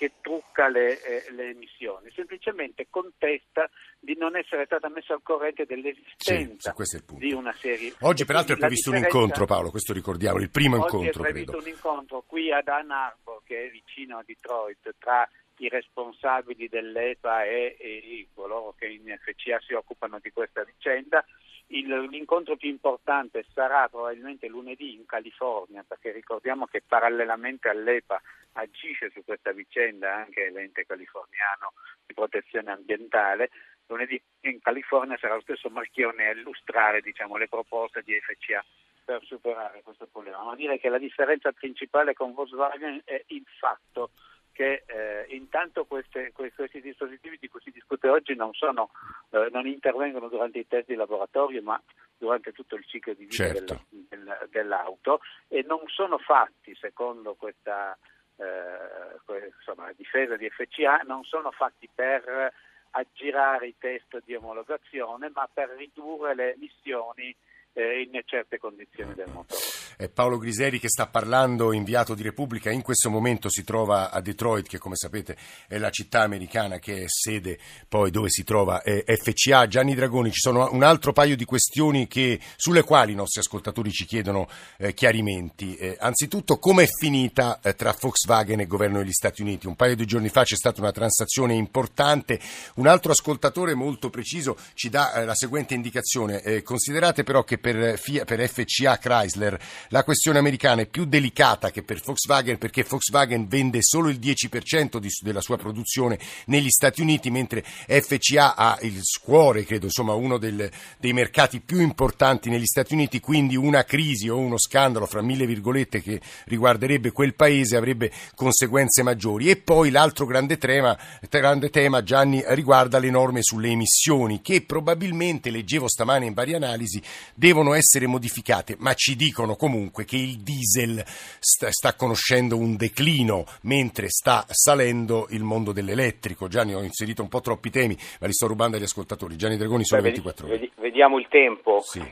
che 0.00 0.12
trucca 0.22 0.66
le, 0.68 0.98
eh, 1.02 1.30
le, 1.32 1.50
emissioni, 1.50 2.10
semplicemente 2.14 2.86
contesta 2.88 3.68
di 3.98 4.16
non 4.16 4.34
essere 4.34 4.64
stata 4.64 4.88
messa 4.88 5.12
al 5.12 5.20
corrente 5.22 5.66
dell'esistenza 5.66 6.72
sì, 6.74 7.02
di 7.18 7.34
una 7.34 7.52
serie. 7.52 7.92
Oggi 8.00 8.24
peraltro 8.24 8.54
è 8.54 8.56
previsto 8.58 8.88
un 8.88 8.96
incontro 8.96 9.44
Paolo, 9.44 9.68
questo 9.68 9.92
ricordiamo, 9.92 10.38
il 10.38 10.48
primo 10.48 10.76
incontro. 10.76 11.00
Oggi 11.00 11.08
è 11.08 11.20
previsto 11.20 11.52
credo. 11.52 11.66
un 11.66 11.70
incontro 11.70 12.24
qui 12.26 12.50
ad 12.50 12.68
Ann 12.68 12.90
Arbor, 12.90 13.42
che 13.44 13.66
è 13.66 13.70
vicino 13.70 14.16
a 14.16 14.22
Detroit, 14.24 14.94
tra 14.98 15.28
i 15.58 15.68
responsabili 15.68 16.66
dell'EPA 16.66 17.44
e, 17.44 17.76
e 17.78 18.28
coloro 18.32 18.74
che 18.78 18.86
in 18.86 19.04
FCA 19.20 19.60
si 19.60 19.74
occupano 19.74 20.18
di 20.18 20.30
questa 20.32 20.64
vicenda 20.64 21.22
il, 21.70 22.08
l'incontro 22.08 22.56
più 22.56 22.68
importante 22.68 23.44
sarà 23.52 23.88
probabilmente 23.88 24.48
lunedì 24.48 24.94
in 24.94 25.06
California, 25.06 25.84
perché 25.86 26.12
ricordiamo 26.12 26.66
che 26.66 26.82
parallelamente 26.86 27.68
all'EPA 27.68 28.20
agisce 28.52 29.10
su 29.10 29.22
questa 29.24 29.52
vicenda 29.52 30.14
anche 30.14 30.50
l'ente 30.50 30.84
californiano 30.86 31.72
di 32.06 32.14
protezione 32.14 32.70
ambientale. 32.70 33.50
Lunedì 33.86 34.20
in 34.42 34.60
California 34.60 35.18
sarà 35.18 35.34
lo 35.34 35.40
stesso 35.40 35.68
Marchione 35.68 36.28
a 36.28 36.32
illustrare 36.32 37.00
diciamo, 37.00 37.36
le 37.36 37.48
proposte 37.48 38.02
di 38.02 38.18
FCA 38.20 38.64
per 39.04 39.24
superare 39.24 39.82
questo 39.82 40.06
problema. 40.06 40.42
Ma 40.44 40.54
direi 40.54 40.78
che 40.78 40.88
la 40.88 40.98
differenza 40.98 41.50
principale 41.52 42.14
con 42.14 42.32
Volkswagen 42.32 43.02
è 43.04 43.22
il 43.28 43.44
fatto 43.58 44.10
che 44.52 44.82
eh, 44.86 45.26
intanto 45.30 45.84
queste, 45.84 46.32
questi 46.32 46.80
dispositivi 46.80 47.38
di 47.40 47.48
cui 47.48 47.60
si 47.62 47.70
discute 47.70 48.08
oggi 48.08 48.34
non 48.34 48.52
sono 48.52 48.90
eh, 49.30 49.48
non 49.52 49.66
intervengono 49.66 50.28
durante 50.28 50.58
i 50.58 50.66
test 50.66 50.88
di 50.88 50.96
laboratorio 50.96 51.62
ma 51.62 51.80
durante 52.18 52.52
tutto 52.52 52.74
il 52.74 52.84
ciclo 52.84 53.14
di 53.14 53.24
vita 53.24 53.44
certo. 53.44 53.84
del, 53.88 54.06
del, 54.08 54.48
dell'auto 54.50 55.20
e 55.48 55.64
non 55.66 55.80
sono 55.86 56.18
fatti, 56.18 56.74
secondo 56.74 57.34
questa 57.34 57.96
eh, 58.40 59.46
insomma, 59.56 59.92
difesa 59.96 60.36
di 60.36 60.48
FCA, 60.48 61.02
non 61.06 61.24
sono 61.24 61.50
fatti 61.50 61.88
per 61.94 62.52
aggirare 62.92 63.68
i 63.68 63.74
test 63.78 64.22
di 64.24 64.34
omologazione 64.34 65.30
ma 65.32 65.48
per 65.52 65.68
ridurre 65.76 66.34
le 66.34 66.54
emissioni 66.54 67.34
eh, 67.72 68.00
in 68.00 68.20
certe 68.24 68.58
condizioni 68.58 69.14
del 69.14 69.28
motore. 69.28 69.79
Paolo 70.12 70.38
Griseri 70.38 70.78
che 70.78 70.88
sta 70.88 71.06
parlando, 71.06 71.72
inviato 71.72 72.14
di 72.14 72.22
Repubblica, 72.22 72.70
in 72.70 72.82
questo 72.82 73.10
momento 73.10 73.48
si 73.48 73.64
trova 73.64 74.10
a 74.10 74.20
Detroit, 74.20 74.66
che 74.66 74.78
come 74.78 74.96
sapete 74.96 75.36
è 75.66 75.78
la 75.78 75.90
città 75.90 76.22
americana 76.22 76.78
che 76.78 77.02
è 77.02 77.04
sede 77.06 77.58
poi 77.88 78.10
dove 78.10 78.30
si 78.30 78.44
trova 78.44 78.82
eh, 78.82 79.04
FCA. 79.06 79.66
Gianni 79.66 79.94
Dragoni, 79.94 80.30
ci 80.30 80.40
sono 80.40 80.68
un 80.72 80.82
altro 80.82 81.12
paio 81.12 81.36
di 81.36 81.44
questioni 81.44 82.06
che, 82.06 82.38
sulle 82.56 82.82
quali 82.82 83.12
i 83.12 83.16
nostri 83.16 83.40
ascoltatori 83.40 83.90
ci 83.90 84.04
chiedono 84.04 84.48
eh, 84.78 84.94
chiarimenti. 84.94 85.76
Eh, 85.76 85.96
anzitutto, 85.98 86.58
come 86.58 86.84
è 86.84 86.86
finita 86.86 87.60
eh, 87.62 87.74
tra 87.74 87.96
Volkswagen 87.98 88.60
e 88.60 88.62
il 88.62 88.68
governo 88.68 88.98
degli 88.98 89.12
Stati 89.12 89.42
Uniti? 89.42 89.66
Un 89.66 89.76
paio 89.76 89.96
di 89.96 90.06
giorni 90.06 90.28
fa 90.28 90.44
c'è 90.44 90.56
stata 90.56 90.80
una 90.80 90.92
transazione 90.92 91.54
importante. 91.54 92.38
Un 92.74 92.86
altro 92.86 93.12
ascoltatore 93.12 93.74
molto 93.74 94.10
preciso 94.10 94.56
ci 94.74 94.88
dà 94.88 95.12
eh, 95.12 95.24
la 95.24 95.34
seguente 95.34 95.74
indicazione. 95.74 96.62
considerate 96.62 97.22
però 97.22 97.44
che 97.44 97.58
per, 97.58 97.98
FIA, 97.98 98.24
per 98.24 98.46
FCA 98.48 98.98
Chrysler 98.98 99.58
la 99.88 100.04
questione 100.04 100.38
americana 100.38 100.82
è 100.82 100.86
più 100.86 101.04
delicata 101.04 101.70
che 101.70 101.82
per 101.82 102.00
Volkswagen 102.04 102.58
perché 102.58 102.84
Volkswagen 102.88 103.48
vende 103.48 103.78
solo 103.82 104.08
il 104.08 104.18
10% 104.18 104.98
di, 104.98 105.08
della 105.22 105.40
sua 105.40 105.56
produzione 105.56 106.18
negli 106.46 106.68
Stati 106.68 107.00
Uniti, 107.00 107.30
mentre 107.30 107.64
FCA 107.64 108.54
ha 108.54 108.78
il 108.82 109.00
cuore, 109.22 109.64
credo, 109.64 109.86
insomma, 109.86 110.14
uno 110.14 110.38
del, 110.38 110.70
dei 110.98 111.12
mercati 111.12 111.60
più 111.60 111.80
importanti 111.80 112.50
negli 112.50 112.66
Stati 112.66 112.94
Uniti, 112.94 113.20
quindi 113.20 113.56
una 113.56 113.84
crisi 113.84 114.28
o 114.28 114.36
uno 114.38 114.58
scandalo, 114.58 115.06
fra 115.06 115.22
mille 115.22 115.46
virgolette, 115.46 116.02
che 116.02 116.20
riguarderebbe 116.44 117.12
quel 117.12 117.34
paese 117.34 117.76
avrebbe 117.76 118.12
conseguenze 118.34 119.02
maggiori. 119.02 119.50
E 119.50 119.56
poi 119.56 119.90
l'altro 119.90 120.26
grande 120.26 120.58
tema, 120.58 120.96
grande 121.28 121.70
tema 121.70 122.02
Gianni, 122.02 122.42
riguarda 122.48 122.98
le 122.98 123.10
norme 123.10 123.42
sulle 123.42 123.68
emissioni, 123.68 124.40
che 124.42 124.62
probabilmente, 124.62 125.50
leggevo 125.50 125.88
stamane 125.88 126.26
in 126.26 126.34
varie 126.34 126.56
analisi, 126.56 127.02
devono 127.34 127.74
essere 127.74 128.06
modificate, 128.06 128.76
ma 128.78 128.94
ci 128.94 129.16
dicono 129.16 129.56
comunque 129.56 129.69
che 130.04 130.16
il 130.16 130.38
diesel 130.38 131.02
sta, 131.06 131.70
sta 131.70 131.94
conoscendo 131.94 132.56
un 132.56 132.76
declino 132.76 133.44
mentre 133.62 134.08
sta 134.08 134.44
salendo 134.48 135.26
il 135.30 135.42
mondo 135.42 135.72
dell'elettrico. 135.72 136.48
Gianni, 136.48 136.74
ho 136.74 136.82
inserito 136.82 137.22
un 137.22 137.28
po' 137.28 137.40
troppi 137.40 137.70
temi, 137.70 137.96
ma 138.20 138.26
li 138.26 138.32
sto 138.32 138.46
rubando 138.46 138.76
agli 138.76 138.82
ascoltatori. 138.82 139.36
Gianni 139.36 139.56
Dragoni, 139.56 139.84
sono 139.84 140.02
Beh, 140.02 140.08
24 140.08 140.46
ore. 140.46 140.70
Vediamo 140.76 141.18
il 141.18 141.26
tempo. 141.28 141.80
Sì. 141.80 142.02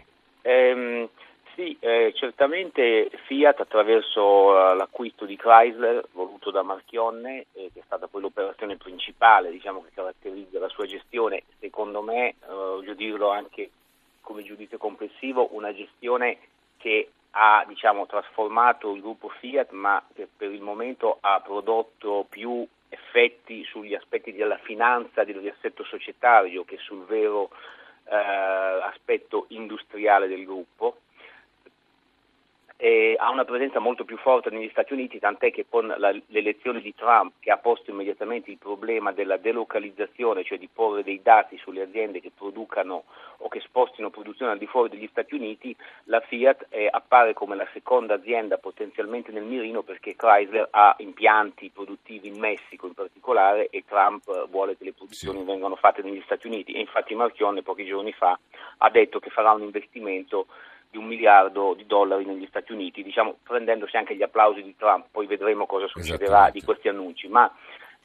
Ehm, 0.42 1.08
sì, 1.58 1.76
eh, 1.80 2.12
certamente 2.14 3.10
Fiat 3.26 3.58
attraverso 3.58 4.22
uh, 4.22 4.76
l'acquisto 4.76 5.24
di 5.24 5.34
Chrysler 5.34 6.06
voluto 6.12 6.52
da 6.52 6.62
Marchionne, 6.62 7.46
eh, 7.52 7.70
che 7.74 7.80
è 7.80 7.82
stata 7.84 8.06
poi 8.06 8.20
l'operazione 8.20 8.76
principale 8.76 9.50
diciamo, 9.50 9.82
che 9.82 9.90
caratterizza 9.92 10.60
la 10.60 10.68
sua 10.68 10.86
gestione, 10.86 11.42
secondo 11.58 12.00
me, 12.00 12.28
eh, 12.28 12.34
voglio 12.46 12.94
dirlo 12.94 13.30
anche 13.30 13.70
come 14.20 14.44
giudizio 14.44 14.78
complessivo 14.78 15.48
una 15.50 15.74
gestione 15.74 16.38
che 16.76 17.10
ha 17.32 17.64
diciamo, 17.66 18.06
trasformato 18.06 18.94
il 18.94 19.00
gruppo 19.00 19.28
Fiat 19.28 19.70
ma 19.72 20.02
che 20.14 20.28
per 20.34 20.50
il 20.52 20.62
momento 20.62 21.18
ha 21.20 21.40
prodotto 21.40 22.26
più 22.28 22.66
effetti 22.88 23.64
sugli 23.64 23.94
aspetti 23.94 24.32
della 24.32 24.58
finanza, 24.58 25.24
del 25.24 25.36
riassetto 25.36 25.84
societario 25.84 26.64
che 26.64 26.78
sul 26.78 27.04
vero 27.04 27.50
eh, 28.10 28.14
aspetto 28.16 29.46
industriale 29.48 30.26
del 30.26 30.44
gruppo 30.44 31.00
eh, 32.80 33.16
ha 33.18 33.28
una 33.30 33.44
presenza 33.44 33.80
molto 33.80 34.04
più 34.04 34.16
forte 34.18 34.50
negli 34.50 34.68
Stati 34.70 34.92
Uniti, 34.92 35.18
tant'è 35.18 35.50
che 35.50 35.66
con 35.68 35.92
la, 35.98 36.14
l'elezione 36.28 36.80
di 36.80 36.94
Trump, 36.94 37.32
che 37.40 37.50
ha 37.50 37.56
posto 37.56 37.90
immediatamente 37.90 38.52
il 38.52 38.58
problema 38.58 39.10
della 39.10 39.36
delocalizzazione, 39.36 40.44
cioè 40.44 40.58
di 40.58 40.68
porre 40.72 41.02
dei 41.02 41.20
dati 41.20 41.58
sulle 41.58 41.82
aziende 41.82 42.20
che 42.20 42.30
producano 42.30 43.04
o 43.38 43.48
che 43.48 43.58
spostino 43.60 44.10
produzione 44.10 44.52
al 44.52 44.58
di 44.58 44.68
fuori 44.68 44.90
degli 44.90 45.08
Stati 45.10 45.34
Uniti, 45.34 45.74
la 46.04 46.20
Fiat 46.20 46.66
eh, 46.70 46.88
appare 46.88 47.34
come 47.34 47.56
la 47.56 47.66
seconda 47.72 48.14
azienda 48.14 48.58
potenzialmente 48.58 49.32
nel 49.32 49.42
mirino 49.42 49.82
perché 49.82 50.14
Chrysler 50.14 50.68
ha 50.70 50.94
impianti 50.98 51.70
produttivi 51.74 52.28
in 52.28 52.38
Messico 52.38 52.86
in 52.86 52.94
particolare 52.94 53.68
e 53.70 53.84
Trump 53.88 54.48
vuole 54.50 54.76
che 54.76 54.84
le 54.84 54.92
produzioni 54.92 55.40
sì. 55.40 55.44
vengano 55.44 55.74
fatte 55.74 56.02
negli 56.02 56.22
Stati 56.24 56.46
Uniti 56.46 56.72
e 56.72 56.80
infatti 56.80 57.16
Marchionne 57.16 57.62
pochi 57.62 57.84
giorni 57.84 58.12
fa 58.12 58.38
ha 58.78 58.90
detto 58.90 59.18
che 59.18 59.30
farà 59.30 59.50
un 59.50 59.62
investimento 59.62 60.46
di 60.90 60.98
un 60.98 61.06
miliardo 61.06 61.74
di 61.74 61.86
dollari 61.86 62.24
negli 62.24 62.46
Stati 62.46 62.72
Uniti, 62.72 63.02
diciamo, 63.02 63.36
prendendosi 63.42 63.96
anche 63.96 64.14
gli 64.14 64.22
applausi 64.22 64.62
di 64.62 64.74
Trump, 64.76 65.06
poi 65.10 65.26
vedremo 65.26 65.66
cosa 65.66 65.86
succederà 65.86 66.50
di 66.50 66.62
questi 66.62 66.88
annunci. 66.88 67.28
Ma, 67.28 67.52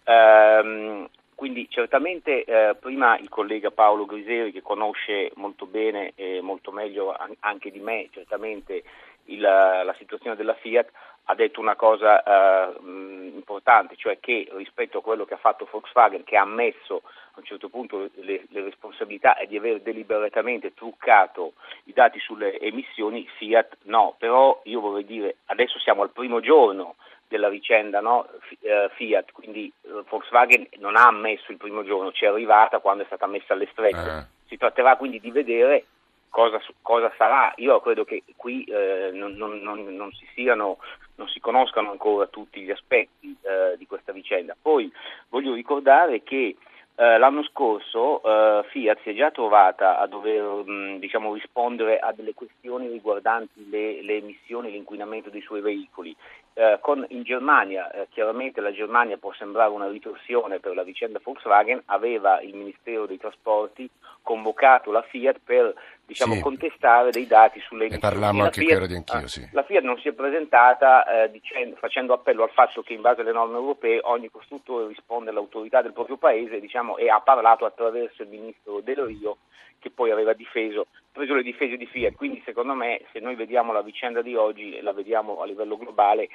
ehm, 0.03 1.07
quindi 1.35 1.67
certamente 1.69 2.43
eh, 2.43 2.75
prima 2.75 3.17
il 3.17 3.29
collega 3.29 3.71
Paolo 3.71 4.05
Griseri 4.05 4.51
che 4.51 4.61
conosce 4.61 5.31
molto 5.35 5.65
bene 5.65 6.13
e 6.15 6.41
molto 6.41 6.71
meglio 6.71 7.15
anche 7.39 7.71
di 7.71 7.79
me 7.79 8.07
certamente 8.11 8.83
il, 9.25 9.41
la 9.41 9.95
situazione 9.97 10.35
della 10.35 10.53
Fiat 10.53 10.89
ha 11.25 11.35
detto 11.35 11.59
una 11.59 11.75
cosa 11.75 12.21
eh, 12.23 12.73
importante, 12.83 13.95
cioè 13.95 14.19
che 14.19 14.49
rispetto 14.53 14.97
a 14.97 15.01
quello 15.01 15.25
che 15.25 15.35
ha 15.35 15.37
fatto 15.37 15.67
Volkswagen, 15.69 16.23
che 16.23 16.35
ha 16.35 16.41
ammesso 16.41 17.01
a 17.05 17.39
un 17.39 17.45
certo 17.45 17.69
punto 17.69 18.09
le, 18.15 18.43
le 18.49 18.61
responsabilità 18.61 19.35
è 19.35 19.47
di 19.47 19.57
aver 19.57 19.81
deliberatamente 19.81 20.73
truccato 20.73 21.53
i 21.85 21.93
dati 21.93 22.19
sulle 22.19 22.59
emissioni, 22.59 23.27
Fiat 23.37 23.77
no, 23.83 24.15
però 24.17 24.59
io 24.65 24.79
vorrei 24.79 25.05
dire 25.05 25.37
adesso 25.45 25.79
siamo 25.79 26.01
al 26.01 26.11
primo 26.11 26.41
giorno 26.41 26.95
della 27.27 27.49
vicenda 27.49 28.01
no? 28.01 28.27
Eh, 28.59 28.89
Fiat, 28.93 29.31
quindi 29.31 29.71
eh, 29.81 30.03
Volkswagen 30.07 30.67
non 30.77 30.95
ha 30.95 31.07
ammesso 31.07 31.51
il 31.51 31.57
primo 31.57 31.83
giorno, 31.83 32.11
ci 32.11 32.25
è 32.25 32.27
arrivata 32.27 32.79
quando 32.79 33.03
è 33.03 33.05
stata 33.05 33.27
messa 33.27 33.53
alle 33.53 33.67
strette. 33.71 34.09
Uh-huh. 34.09 34.25
Si 34.47 34.57
tratterà 34.57 34.97
quindi 34.97 35.19
di 35.19 35.31
vedere 35.31 35.85
cosa, 36.33 36.59
cosa 36.81 37.13
sarà. 37.15 37.53
Io 37.57 37.79
credo 37.79 38.03
che 38.03 38.23
qui 38.35 38.63
eh, 38.63 39.11
non, 39.13 39.33
non, 39.33 39.61
non, 39.61 40.11
si 40.13 40.27
siano, 40.33 40.79
non 41.15 41.27
si 41.27 41.39
conoscano 41.39 41.91
ancora 41.91 42.25
tutti 42.25 42.59
gli 42.61 42.71
aspetti 42.71 43.37
eh, 43.43 43.77
di 43.77 43.85
questa 43.85 44.11
vicenda. 44.11 44.55
Poi 44.59 44.91
voglio 45.29 45.53
ricordare 45.53 46.23
che 46.23 46.55
eh, 46.95 47.17
l'anno 47.19 47.43
scorso 47.43 48.21
eh, 48.23 48.63
Fiat 48.69 49.01
si 49.01 49.11
è 49.11 49.13
già 49.13 49.29
trovata 49.29 49.99
a 49.99 50.07
dover 50.07 50.63
mh, 50.65 50.97
diciamo, 50.97 51.33
rispondere 51.33 51.99
a 51.99 52.11
delle 52.13 52.33
questioni 52.33 52.87
riguardanti 52.87 53.69
le, 53.69 54.01
le 54.01 54.17
emissioni 54.17 54.69
e 54.69 54.71
l'inquinamento 54.71 55.29
dei 55.29 55.41
suoi 55.41 55.61
veicoli. 55.61 56.15
Eh, 56.55 56.77
con, 56.81 57.05
in 57.09 57.23
Germania, 57.23 57.91
eh, 57.91 58.07
chiaramente 58.09 58.61
la 58.61 58.71
Germania 58.71 59.17
può 59.17 59.31
sembrare 59.33 59.71
una 59.71 59.87
ritorsione 59.87 60.59
per 60.59 60.75
la 60.75 60.83
vicenda 60.83 61.19
Volkswagen, 61.23 61.81
aveva 61.85 62.41
il 62.41 62.55
Ministero 62.55 63.05
dei 63.05 63.17
Trasporti 63.17 63.89
convocato 64.21 64.91
la 64.91 65.01
Fiat 65.01 65.39
per 65.43 65.73
diciamo, 66.05 66.35
sì. 66.35 66.41
contestare 66.41 67.11
dei 67.11 67.27
dati 67.27 67.59
sulle 67.61 67.85
emissioni. 67.85 68.03
Ne 68.03 68.19
parlammo 68.19 68.43
anche 68.43 68.61
Fiat, 68.61 68.85
di 68.85 68.95
anch'io, 68.95 69.17
ah, 69.17 69.27
sì. 69.27 69.47
La 69.51 69.63
Fiat 69.63 69.83
non 69.83 69.97
si 69.99 70.07
è 70.09 70.13
presentata 70.13 71.23
eh, 71.23 71.31
dicendo, 71.31 71.75
facendo 71.77 72.13
appello 72.13 72.43
al 72.43 72.51
fatto 72.51 72.81
che 72.81 72.93
in 72.93 73.01
base 73.01 73.21
alle 73.21 73.31
norme 73.31 73.55
europee 73.55 73.99
ogni 74.03 74.29
costruttore 74.29 74.87
risponde 74.87 75.29
all'autorità 75.29 75.81
del 75.81 75.93
proprio 75.93 76.17
paese 76.17 76.59
diciamo, 76.59 76.97
e 76.97 77.09
ha 77.09 77.21
parlato 77.21 77.65
attraverso 77.65 78.23
il 78.23 78.29
ministro 78.29 78.81
Del 78.81 78.97
Rio 78.97 79.37
che 79.79 79.89
poi 79.89 80.11
aveva 80.11 80.31
difeso, 80.31 80.87
preso 81.11 81.33
le 81.35 81.43
difese 81.43 81.75
di 81.75 81.85
Fiat. 81.85 82.15
Quindi 82.15 82.41
secondo 82.45 82.73
me 82.73 83.01
se 83.11 83.19
noi 83.19 83.35
vediamo 83.35 83.73
la 83.73 83.81
vicenda 83.81 84.21
di 84.21 84.33
oggi 84.33 84.75
e 84.75 84.81
la 84.81 84.93
vediamo 84.93 85.41
a 85.41 85.45
livello 85.45 85.77
globale, 85.77 86.29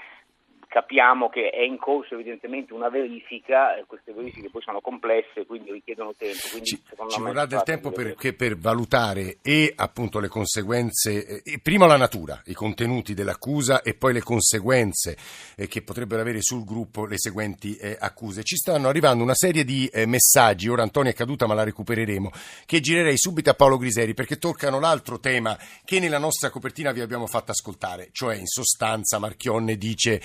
capiamo 0.69 1.31
che 1.31 1.49
è 1.49 1.63
in 1.63 1.79
corso 1.79 2.15
evidentemente 2.15 2.75
una 2.75 2.91
verifica, 2.91 3.75
e 3.77 3.85
queste 3.87 4.13
verifiche 4.13 4.51
poi 4.51 4.61
sono 4.61 4.81
complesse, 4.81 5.47
quindi 5.47 5.73
richiedono 5.73 6.13
tempo. 6.17 6.47
Quindi, 6.51 6.67
ci, 6.67 6.83
ci 7.09 7.21
vorrà 7.21 7.47
del 7.47 7.63
tempo 7.63 7.91
per, 7.91 8.15
per, 8.15 8.57
valutare 8.59 9.39
e 9.43 9.73
appunto 9.75 10.21
le 10.21 10.29
conseguenze, 10.29 11.43
eh, 11.43 11.59
prima 11.61 11.87
la 11.87 11.97
natura, 11.97 12.41
i 12.45 12.53
contenuti 12.53 13.15
dell'accusa 13.15 13.81
e 13.81 13.95
poi 13.95 14.13
le 14.13 14.21
conseguenze 14.21 15.17
eh, 15.57 15.67
che 15.67 15.83
potrebbero 15.83 16.21
avere 16.21 16.43
sul 16.43 16.65
gruppo 16.65 17.07
le 17.07 17.19
seguenti 17.19 17.75
eh, 17.77 17.97
accuse. 17.99 18.43
Ci 18.45 18.57
stanno 18.57 18.89
arrivando 18.89 19.25
una 19.25 19.35
serie 19.35 19.65
di 19.65 19.87
eh, 19.87 20.05
messaggi, 20.05 20.69
ora 20.69 20.83
Antonia 20.83 21.13
è 21.13 21.15
caduta 21.15 21.47
ma 21.47 21.55
la 21.55 21.65
recupereremo, 21.65 22.31
che 22.67 22.81
girerei 22.81 23.17
subito 23.17 23.49
a 23.49 23.55
Paolo 23.55 23.79
Griseri 23.79 24.13
perché 24.13 24.37
toccano 24.37 24.79
l'altro 24.79 25.19
tema 25.19 25.57
che 25.85 25.99
nella 25.99 26.19
nostra 26.19 26.51
copertina 26.51 26.93
vi 26.93 27.01
abbiamo 27.01 27.27
fatto 27.27 27.53
ascoltare, 27.53 28.11
cioè 28.13 28.37
in 28.37 28.47
sostanza 28.47 29.19
Marchionne 29.19 29.77
dice 29.77 30.21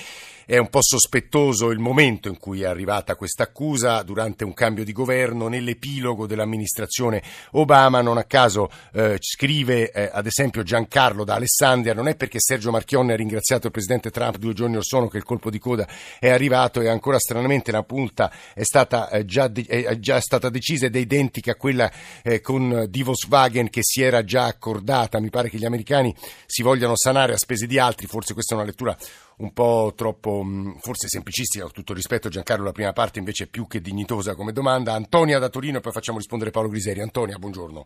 è 0.45 0.57
un 0.57 0.69
po' 0.69 0.81
sospettoso 0.81 1.71
il 1.71 1.79
momento 1.79 2.27
in 2.27 2.37
cui 2.37 2.61
è 2.61 2.65
arrivata 2.65 3.15
questa 3.15 3.43
accusa 3.43 4.01
durante 4.03 4.43
un 4.43 4.53
cambio 4.53 4.83
di 4.83 4.91
governo 4.91 5.47
nell'epilogo 5.47 6.27
dell'amministrazione 6.27 7.21
Obama. 7.51 8.01
Non 8.01 8.17
a 8.17 8.23
caso 8.23 8.69
eh, 8.93 9.17
scrive 9.19 9.91
eh, 9.91 10.09
ad 10.11 10.25
esempio 10.25 10.63
Giancarlo 10.63 11.23
da 11.23 11.35
Alessandria, 11.35 11.93
non 11.93 12.07
è 12.07 12.15
perché 12.15 12.39
Sergio 12.39 12.71
Marchionne 12.71 13.13
ha 13.13 13.15
ringraziato 13.15 13.67
il 13.67 13.71
presidente 13.71 14.11
Trump 14.11 14.37
due 14.37 14.53
giorni 14.53 14.75
or 14.75 14.83
sono 14.83 15.07
che 15.07 15.17
il 15.17 15.23
colpo 15.23 15.49
di 15.49 15.59
coda 15.59 15.87
è 16.19 16.29
arrivato 16.29 16.81
e 16.81 16.87
ancora 16.87 17.19
stranamente 17.19 17.71
la 17.71 17.83
punta 17.83 18.31
è 18.53 18.63
stata, 18.63 19.09
eh, 19.09 19.25
già, 19.25 19.47
de- 19.47 19.65
è 19.65 19.97
già 19.99 20.19
stata 20.19 20.49
decisa 20.49 20.85
ed 20.85 20.95
è 20.95 20.99
identica 20.99 21.51
a 21.51 21.55
quella 21.55 21.91
eh, 22.21 22.41
con 22.41 22.85
di 22.89 23.03
Volkswagen 23.03 23.69
che 23.69 23.81
si 23.83 24.01
era 24.01 24.23
già 24.23 24.45
accordata. 24.45 25.19
Mi 25.19 25.29
pare 25.29 25.49
che 25.49 25.57
gli 25.57 25.65
americani 25.65 26.13
si 26.45 26.61
vogliano 26.61 26.95
sanare 26.95 27.33
a 27.33 27.37
spese 27.37 27.67
di 27.67 27.79
altri, 27.79 28.07
forse 28.07 28.33
questa 28.33 28.53
è 28.53 28.57
una 28.57 28.65
lettura 28.65 28.97
un 29.37 29.53
po' 29.53 29.93
troppo, 29.95 30.43
mm, 30.43 30.77
forse 30.79 31.07
semplicistica, 31.07 31.63
con 31.65 31.73
tutto 31.73 31.93
rispetto 31.93 32.29
Giancarlo, 32.29 32.65
la 32.65 32.71
prima 32.71 32.93
parte 32.93 33.19
invece 33.19 33.45
è 33.45 33.49
più 33.49 33.67
che 33.67 33.79
dignitosa 33.79 34.35
come 34.35 34.51
domanda. 34.51 34.93
Antonia 34.93 35.39
da 35.39 35.49
Torino 35.49 35.77
e 35.77 35.81
poi 35.81 35.91
facciamo 35.91 36.17
rispondere 36.17 36.51
Paolo 36.51 36.69
Griseri. 36.69 37.01
Antonia, 37.01 37.37
buongiorno. 37.37 37.85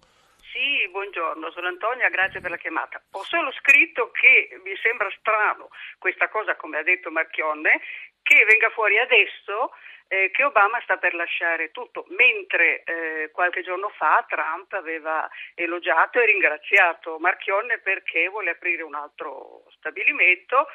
Sì, 0.52 0.88
buongiorno, 0.90 1.52
sono 1.52 1.68
Antonia, 1.68 2.10
grazie 2.10 2.42
per 2.42 2.52
la 2.52 2.58
chiamata. 2.58 3.02
Ho 3.12 3.24
solo 3.24 3.52
scritto 3.52 4.12
che 4.12 4.60
mi 4.64 4.76
sembra 4.82 5.10
strano 5.20 5.70
questa 5.98 6.30
cosa, 6.30 6.56
come 6.56 6.78
ha 6.78 6.84
detto 6.84 7.12
Marchionne, 7.12 7.82
che 8.22 8.46
venga 8.46 8.70
fuori 8.72 8.98
adesso 9.00 9.72
eh, 10.08 10.32
che 10.32 10.44
Obama 10.44 10.80
sta 10.84 10.98
per 10.98 11.14
lasciare 11.14 11.72
tutto, 11.72 12.06
mentre 12.10 12.84
eh, 12.84 13.30
qualche 13.32 13.62
giorno 13.62 13.90
fa 13.90 14.26
Trump 14.28 14.72
aveva 14.74 15.30
elogiato 15.54 16.20
e 16.20 16.26
ringraziato 16.26 17.20
Marchionne 17.20 17.80
perché 17.80 18.28
vuole 18.30 18.52
aprire 18.52 18.84
un 18.84 18.96
altro 18.96 19.64
stabilimento. 19.78 20.68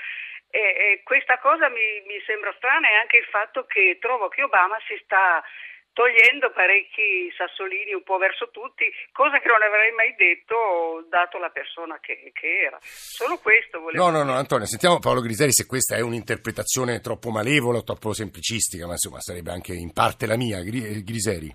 E, 0.53 0.61
e 0.61 1.01
questa 1.03 1.39
cosa 1.39 1.71
mi, 1.71 2.05
mi 2.05 2.21
sembra 2.27 2.53
strana 2.61 2.87
e 2.91 3.01
anche 3.01 3.17
il 3.17 3.25
fatto 3.25 3.65
che 3.65 3.97
trovo 3.99 4.29
che 4.29 4.43
Obama 4.43 4.77
si 4.87 5.01
sta 5.03 5.43
togliendo 5.93 6.51
parecchi 6.53 7.33
sassolini 7.37 7.93
un 7.93 8.03
po' 8.03 8.19
verso 8.19 8.51
tutti, 8.51 8.85
cosa 9.13 9.39
che 9.41 9.49
non 9.49 9.63
avrei 9.63 9.93
mai 9.93 10.15
detto 10.17 11.07
dato 11.09 11.39
la 11.39 11.49
persona 11.49 11.99
che, 12.01 12.33
che 12.35 12.69
era. 12.69 12.79
Solo 12.83 13.39
questo 13.39 13.81
volevo 13.81 14.11
No, 14.11 14.11
no, 14.11 14.25
no, 14.25 14.37
Antonio, 14.37 14.67
sentiamo 14.67 14.99
Paolo 14.99 15.21
Griseri 15.21 15.53
se 15.53 15.67
questa 15.67 15.97
è 15.97 16.01
un'interpretazione 16.01 17.01
troppo 17.01 17.31
malevola 17.31 17.79
o 17.79 17.85
troppo 17.85 18.13
semplicistica, 18.13 18.87
ma 18.87 18.93
insomma 18.93 19.21
sarebbe 19.21 19.53
anche 19.53 19.73
in 19.73 19.93
parte 19.93 20.27
la 20.27 20.37
mia, 20.37 20.61
Griseri. 20.61 21.55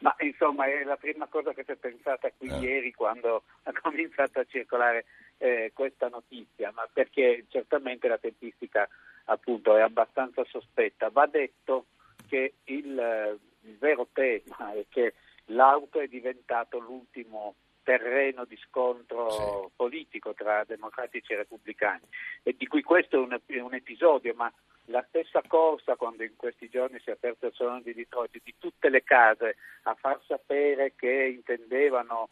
Ma 0.00 0.14
insomma 0.20 0.66
è 0.66 0.84
la 0.84 0.96
prima 0.96 1.26
cosa 1.26 1.52
che 1.52 1.64
si 1.64 1.72
è 1.72 1.76
pensata 1.76 2.30
qui 2.36 2.48
eh. 2.48 2.58
ieri 2.58 2.92
quando 2.92 3.42
ha 3.64 3.72
cominciato 3.82 4.40
a 4.40 4.46
circolare 4.48 5.04
eh, 5.38 5.70
questa 5.72 6.08
notizia, 6.08 6.70
ma 6.74 6.86
perché 6.92 7.46
certamente 7.48 8.08
la 8.08 8.18
tempistica 8.18 8.88
appunto 9.24 9.76
è 9.76 9.80
abbastanza 9.80 10.44
sospetta. 10.44 11.10
Va 11.10 11.26
detto 11.26 11.86
che 12.28 12.54
il, 12.64 13.38
il 13.62 13.76
vero 13.78 14.08
tema 14.12 14.72
è 14.72 14.84
che 14.88 15.14
l'auto 15.46 16.00
è 16.00 16.08
diventato 16.08 16.78
l'ultimo 16.78 17.54
terreno 17.82 18.44
di 18.44 18.58
scontro 18.68 19.30
sì. 19.30 19.72
politico 19.74 20.34
tra 20.34 20.62
democratici 20.64 21.32
e 21.32 21.36
repubblicani 21.36 22.04
e 22.42 22.54
di 22.54 22.66
cui 22.66 22.82
questo 22.82 23.16
è 23.16 23.18
un, 23.18 23.40
un, 23.62 23.74
episodio, 23.74 24.34
ma 24.34 24.52
la 24.86 25.02
stessa 25.08 25.40
corsa 25.46 25.96
quando 25.96 26.22
in 26.22 26.36
questi 26.36 26.68
giorni 26.68 27.00
si 27.00 27.08
è 27.08 27.12
aperto 27.12 27.46
il 27.46 27.54
salone 27.54 27.80
di 27.82 27.94
Detroit 27.94 28.40
di 28.42 28.54
tutte 28.58 28.90
le 28.90 29.02
case 29.02 29.56
a 29.84 29.94
far 29.94 30.20
sapere 30.26 30.92
che 30.96 31.32
intendevano 31.34 32.28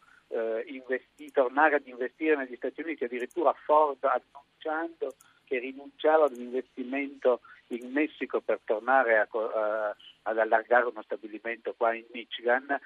investi, 0.66 1.30
tornare 1.30 1.76
ad 1.76 1.86
investire 1.86 2.36
negli 2.36 2.56
Stati 2.56 2.80
Uniti, 2.82 3.04
addirittura 3.04 3.52
Ford 3.64 4.02
annunciando 4.04 5.14
che 5.44 5.58
rinunciava 5.58 6.24
ad 6.24 6.32
un 6.32 6.42
investimento 6.42 7.40
in 7.68 7.90
Messico 7.92 8.40
per 8.40 8.60
tornare 8.64 9.18
a, 9.18 9.28
a, 9.30 9.96
ad 10.22 10.38
allargare 10.38 10.86
uno 10.86 11.02
stabilimento 11.02 11.74
qua 11.76 11.94
in 11.94 12.04
Michigan, 12.12 12.78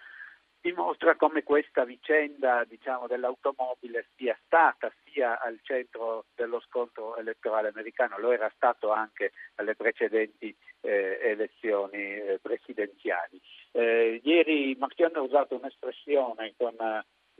dimostra 0.61 1.17
come 1.17 1.43
questa 1.43 1.85
vicenda 1.85 2.65
diciamo, 2.65 3.07
dell'automobile 3.07 4.09
sia 4.17 4.39
stata 4.45 4.93
sia 5.05 5.41
al 5.41 5.59
centro 5.63 6.27
dello 6.35 6.61
scontro 6.61 7.17
elettorale 7.17 7.69
americano, 7.69 8.19
lo 8.19 8.31
era 8.33 8.51
stato 8.55 8.91
anche 8.93 9.33
alle 9.57 9.75
precedenti 9.75 10.55
eh, 10.83 11.19
elezioni 11.23 12.15
eh, 12.17 12.39
presidenziali. 12.41 13.41
Eh, 13.73 14.21
ieri 14.23 14.77
Marchione 14.79 15.15
ha 15.15 15.23
usato 15.23 15.57
un'espressione 15.57 16.55
con 16.57 16.77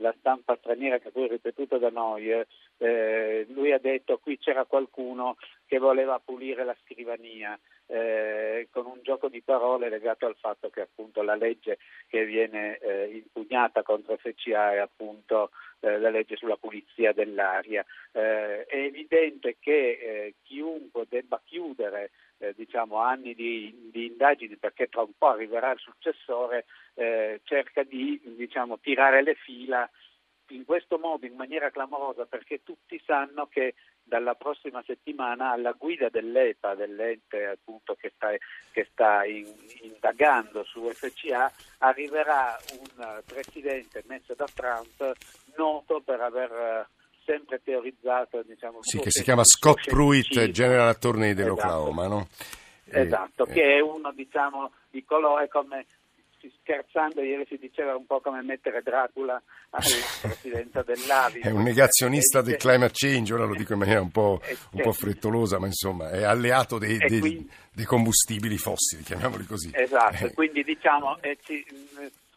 la 0.01 0.13
stampa 0.19 0.57
straniera 0.57 0.99
che 0.99 1.11
poi 1.11 1.25
è 1.25 1.29
ripetuta 1.29 1.77
da 1.77 1.89
noi, 1.89 2.29
eh, 2.77 3.45
lui 3.49 3.71
ha 3.71 3.79
detto 3.79 4.17
qui 4.17 4.37
c'era 4.37 4.65
qualcuno 4.65 5.37
che 5.65 5.77
voleva 5.77 6.19
pulire 6.19 6.65
la 6.65 6.75
scrivania, 6.83 7.57
eh, 7.87 8.67
con 8.71 8.85
un 8.85 8.99
gioco 9.01 9.29
di 9.29 9.41
parole 9.41 9.89
legato 9.89 10.25
al 10.25 10.35
fatto 10.35 10.69
che 10.69 10.81
appunto 10.81 11.21
la 11.21 11.35
legge 11.35 11.77
che 12.07 12.25
viene 12.25 12.77
eh, 12.77 13.09
impugnata 13.13 13.83
contro 13.83 14.17
FCA 14.17 14.73
è 14.73 14.77
appunto 14.77 15.51
eh, 15.81 15.99
la 15.99 16.09
legge 16.09 16.35
sulla 16.35 16.57
pulizia 16.57 17.13
dell'aria. 17.13 17.85
Eh, 18.11 18.65
è 18.65 18.77
evidente 18.77 19.57
che 19.59 19.71
eh, 19.71 20.33
chiunque 20.41 21.05
debba 21.07 21.41
chiudere 21.43 22.11
diciamo, 22.55 22.97
anni 22.97 23.33
di, 23.33 23.89
di, 23.91 24.07
indagini 24.07 24.55
perché 24.57 24.87
tra 24.87 25.01
un 25.01 25.11
po' 25.17 25.27
arriverà 25.27 25.71
il 25.71 25.79
successore, 25.79 26.65
cerca 27.43 27.83
di 27.83 28.19
diciamo, 28.35 28.79
tirare 28.79 29.23
le 29.23 29.35
fila 29.35 29.89
in 30.51 30.65
questo 30.65 30.97
modo 30.97 31.25
in 31.25 31.35
maniera 31.35 31.71
clamorosa 31.71 32.25
perché 32.25 32.61
tutti 32.63 33.01
sanno 33.05 33.47
che 33.47 33.75
dalla 34.03 34.35
prossima 34.35 34.83
settimana 34.85 35.51
alla 35.51 35.71
guida 35.71 36.09
dell'EPA, 36.09 36.75
dell'ente 36.75 37.45
appunto 37.45 37.95
che 37.95 38.11
sta, 38.15 38.29
che 38.71 38.87
sta 38.91 39.23
in, 39.25 39.47
indagando 39.81 40.63
su 40.63 40.89
FCA, 40.89 41.51
arriverà 41.79 42.57
un 42.79 43.21
presidente 43.25 44.03
messo 44.07 44.33
da 44.33 44.47
Trump 44.53 45.13
noto 45.55 46.01
per 46.01 46.19
aver 46.19 46.51
eh, 46.51 46.87
sempre 47.31 47.61
teorizzato 47.63 48.43
diciamo, 48.43 48.79
sì, 48.81 48.99
che 48.99 49.09
si 49.09 49.23
chiama 49.23 49.43
Scott 49.45 49.87
Pruitt, 49.87 50.49
General 50.49 50.89
Attorney 50.89 51.33
dell'Oklahoma 51.33 52.05
esatto. 52.05 52.15
no? 52.15 52.27
esatto, 52.85 53.47
eh, 53.47 53.53
che 53.53 53.63
è 53.77 53.79
uno 53.79 54.11
diciamo, 54.11 54.71
di 54.89 55.03
colore 55.05 55.47
come 55.47 55.85
scherzando 56.59 57.21
ieri 57.21 57.45
si 57.47 57.57
diceva 57.57 57.95
un 57.95 58.05
po' 58.05 58.19
come 58.19 58.41
mettere 58.41 58.81
Dracula 58.81 59.41
alla 59.69 59.83
presidenza 60.21 60.81
dell'Avi. 60.81 61.39
È 61.39 61.51
un 61.51 61.61
negazionista 61.61 62.41
del 62.41 62.57
climate 62.57 62.93
change, 62.93 63.33
ora 63.33 63.45
lo 63.45 63.55
dico 63.55 63.73
in 63.73 63.79
maniera 63.79 64.01
un 64.01 64.11
po', 64.11 64.41
un 64.73 64.81
po 64.81 64.91
frettolosa, 64.91 65.59
ma 65.59 65.67
insomma 65.67 66.09
è 66.09 66.23
alleato 66.23 66.77
dei, 66.79 66.97
dei, 66.97 67.19
quindi, 67.19 67.51
dei, 67.71 67.85
combustibili 67.85 68.57
fossili, 68.57 69.03
chiamiamoli 69.03 69.45
così. 69.45 69.69
Esatto, 69.71 70.25
eh. 70.25 70.33
quindi 70.33 70.63
diciamo 70.63 71.21
eh, 71.21 71.37
ci, 71.43 71.63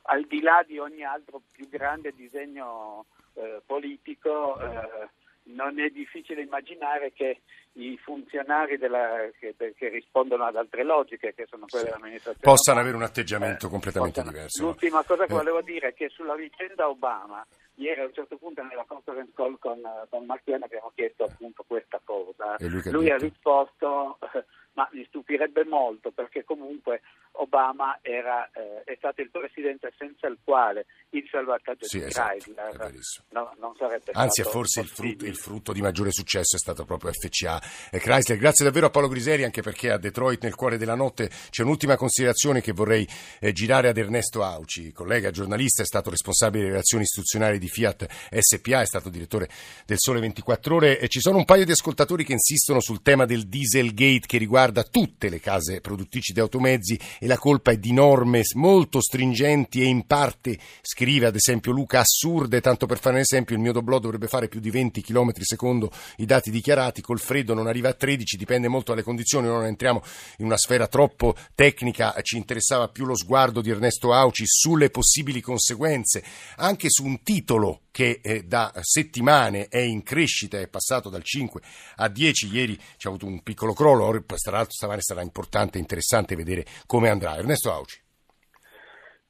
al 0.02 0.24
di 0.26 0.40
là 0.40 0.62
di 0.66 0.78
ogni 0.78 1.02
altro 1.02 1.40
più 1.52 1.68
grande 1.68 2.12
disegno 2.14 3.07
eh, 3.35 3.62
politico 3.64 4.59
eh, 4.61 5.09
non 5.44 5.79
è 5.79 5.88
difficile 5.88 6.42
immaginare 6.42 7.12
che 7.12 7.42
i 7.73 7.99
funzionari 7.99 8.79
della, 8.79 9.29
che, 9.38 9.55
che, 9.57 9.88
rispondono 9.88 10.44
ad 10.44 10.57
altre 10.57 10.85
logiche, 10.85 11.35
che 11.35 11.47
sono 11.49 11.66
quelle 11.68 11.87
sì. 11.87 11.90
dell'amministrazione, 11.90 12.55
possano 12.55 12.81
avere 12.81 12.97
un 12.97 13.03
atteggiamento 13.03 13.66
eh, 13.66 13.70
completamente 13.70 14.20
possano. 14.20 14.31
diverso. 14.37 14.62
L'ultima 14.62 15.03
cosa 15.03 15.27
che 15.27 15.33
eh. 15.33 15.37
volevo 15.37 15.61
dire 15.61 15.88
è 15.88 15.94
che 15.94 16.09
sulla 16.09 16.35
vicenda 16.35 16.88
Obama, 16.88 17.44
ieri 17.75 18.01
a 18.01 18.05
un 18.05 18.14
certo 18.14 18.37
punto 18.37 18.62
nella 18.62 18.85
conference 18.87 19.33
call 19.35 19.59
con, 19.59 19.81
con 20.09 20.25
Marchione 20.25 20.64
abbiamo 20.64 20.92
chiesto 20.94 21.25
appunto 21.25 21.64
questa 21.66 22.01
cosa. 22.05 22.57
lui, 22.61 22.83
lui 22.90 23.11
ha 23.11 23.16
risposto 23.16 24.18
ma 24.74 24.88
mi 24.92 25.04
stupirebbe 25.06 25.64
molto 25.64 26.10
perché 26.10 26.44
comunque 26.44 27.02
Obama 27.32 27.98
era, 28.02 28.48
eh, 28.52 28.82
è 28.84 28.94
stato 28.96 29.20
il 29.20 29.30
presidente 29.30 29.92
senza 29.96 30.26
il 30.26 30.38
quale 30.42 30.87
il 31.10 31.26
salvataggio 31.30 31.87
sì, 31.87 31.98
di 31.98 32.04
esatto, 32.04 32.38
Chrysler 32.38 32.92
no, 33.30 33.54
non 33.58 33.74
sarebbe 33.76 34.10
Anzi, 34.12 34.42
stato 34.42 34.56
forse 34.56 34.80
il 34.80 34.88
frutto, 34.88 35.24
il 35.24 35.37
frutto, 35.37 35.72
di 35.72 35.80
maggiore 35.80 36.10
successo 36.10 36.56
è 36.56 36.58
stato 36.58 36.84
proprio 36.84 37.12
FCA 37.12 37.60
e 37.90 37.98
Chrysler. 37.98 38.38
Grazie 38.38 38.64
davvero 38.64 38.87
a 38.87 38.90
Paolo 38.90 39.08
Griseri, 39.08 39.44
anche 39.44 39.62
perché 39.62 39.90
a 39.90 39.98
Detroit, 39.98 40.42
nel 40.42 40.54
cuore 40.54 40.76
della 40.76 40.94
notte, 40.94 41.30
c'è 41.50 41.62
un'ultima 41.62 41.96
considerazione 41.96 42.60
che 42.60 42.72
vorrei 42.72 43.06
eh, 43.40 43.52
girare 43.52 43.88
ad 43.88 43.96
Ernesto 43.96 44.42
Auci, 44.42 44.92
collega 44.92 45.30
giornalista, 45.30 45.82
è 45.82 45.87
stato 45.87 46.10
responsabile 46.10 46.62
delle 46.62 46.74
relazioni 46.74 47.04
istituzionali 47.04 47.58
di 47.58 47.68
Fiat 47.68 48.06
SPA, 48.38 48.80
è 48.80 48.87
stato 48.87 49.08
direttore 49.08 49.48
del 49.87 49.98
Sole 49.98 50.20
24 50.20 50.74
Ore 50.74 50.98
e 50.98 51.08
ci 51.08 51.20
sono 51.20 51.38
un 51.38 51.44
paio 51.44 51.64
di 51.64 51.72
ascoltatori 51.72 52.24
che 52.24 52.32
insistono 52.32 52.80
sul 52.80 53.02
tema 53.02 53.24
del 53.24 53.46
Dieselgate 53.46 54.26
che 54.26 54.38
riguarda 54.38 54.63
riguarda 54.64 54.85
tutte 54.85 55.29
le 55.29 55.40
case 55.40 55.81
produttrici 55.81 56.33
di 56.33 56.40
automezzi 56.40 56.98
e 57.18 57.27
la 57.27 57.37
colpa 57.37 57.72
è 57.72 57.77
di 57.77 57.92
norme 57.92 58.42
molto 58.55 59.00
stringenti 59.00 59.83
e 59.83 59.85
in 59.85 60.07
parte, 60.07 60.59
scrive 60.81 61.27
ad 61.27 61.35
esempio 61.35 61.72
Luca, 61.72 62.00
assurde, 62.00 62.61
tanto 62.61 62.87
per 62.87 62.98
fare 62.98 63.16
un 63.16 63.20
esempio 63.20 63.55
il 63.55 63.61
mio 63.61 63.72
doblò 63.72 63.98
dovrebbe 63.98 64.27
fare 64.27 64.48
più 64.48 64.61
di 64.61 64.70
20 64.70 65.03
km 65.03 65.33
secondo 65.40 65.90
i 66.16 66.24
dati 66.24 66.50
dichiarati, 66.50 67.03
col 67.03 67.20
freddo 67.20 67.53
non 67.53 67.66
arriva 67.66 67.90
a 67.90 67.94
13, 67.94 68.37
dipende 68.37 68.68
molto 68.68 68.92
dalle 68.92 69.05
condizioni, 69.05 69.46
non 69.46 69.66
entriamo 69.66 70.03
in 70.38 70.46
una 70.46 70.57
sfera 70.57 70.87
troppo 70.87 71.35
tecnica, 71.55 72.14
ci 72.22 72.37
interessava 72.37 72.88
più 72.88 73.05
lo 73.05 73.16
sguardo 73.16 73.61
di 73.61 73.70
Ernesto 73.70 74.12
Auci 74.12 74.44
sulle 74.46 74.90
possibili 74.90 75.40
conseguenze, 75.40 76.24
anche 76.57 76.88
su 76.88 77.05
un 77.05 77.22
titolo 77.22 77.81
che 77.94 78.18
eh, 78.24 78.42
da 78.42 78.72
settimane 78.80 79.68
è 79.70 79.78
in 79.78 80.02
crescita, 80.02 80.59
è 80.59 80.68
passato 80.68 81.09
dal 81.09 81.22
5 81.22 81.61
a 81.98 82.09
10, 82.09 82.52
ieri 82.52 82.76
c'è 82.96 83.07
avuto 83.07 83.24
un 83.24 83.40
piccolo 83.44 83.72
crollo, 83.72 84.11
tra 84.26 84.50
l'altro 84.50 84.72
stamane 84.72 85.00
sarà 85.00 85.22
importante 85.22 85.78
e 85.78 85.80
interessante 85.80 86.35
vedere 86.35 86.64
come 86.87 87.09
andrà. 87.09 87.37
Ernesto 87.37 87.70
Auci. 87.70 88.02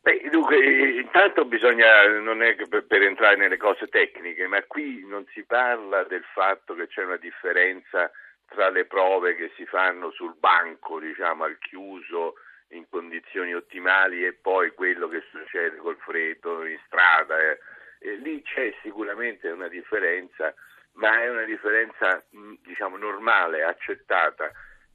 Beh, 0.00 0.28
dunque, 0.30 0.56
intanto 0.96 1.44
bisogna, 1.44 2.06
non 2.22 2.42
è 2.42 2.54
per, 2.66 2.86
per, 2.86 3.02
entrare 3.02 3.36
nelle 3.36 3.58
cose 3.58 3.86
tecniche, 3.88 4.46
ma 4.46 4.62
qui 4.62 5.04
non 5.06 5.26
si 5.34 5.44
parla 5.44 6.02
del 6.04 6.24
fatto 6.32 6.74
che 6.74 6.86
c'è 6.86 7.04
una 7.04 7.18
differenza 7.18 8.10
tra 8.48 8.70
le 8.70 8.86
prove 8.86 9.34
che 9.34 9.52
si 9.56 9.66
fanno 9.66 10.10
sul 10.10 10.36
banco, 10.38 10.98
diciamo, 11.00 11.44
al 11.44 11.58
chiuso, 11.58 12.36
in 12.68 12.88
condizioni 12.88 13.52
ottimali 13.52 14.24
e 14.24 14.32
poi 14.32 14.72
quello 14.72 15.06
che 15.08 15.22
succede 15.30 15.76
col 15.76 15.98
freddo 15.98 16.64
in 16.64 16.78
strada. 16.86 17.38
Eh. 17.38 17.58
E 18.04 18.16
lì 18.16 18.42
c'è 18.42 18.74
sicuramente 18.82 19.48
una 19.48 19.68
differenza, 19.68 20.52
ma 20.92 21.22
è 21.22 21.30
una 21.30 21.44
differenza, 21.44 22.22
diciamo, 22.62 22.98
normale, 22.98 23.62
accettata 23.62 24.52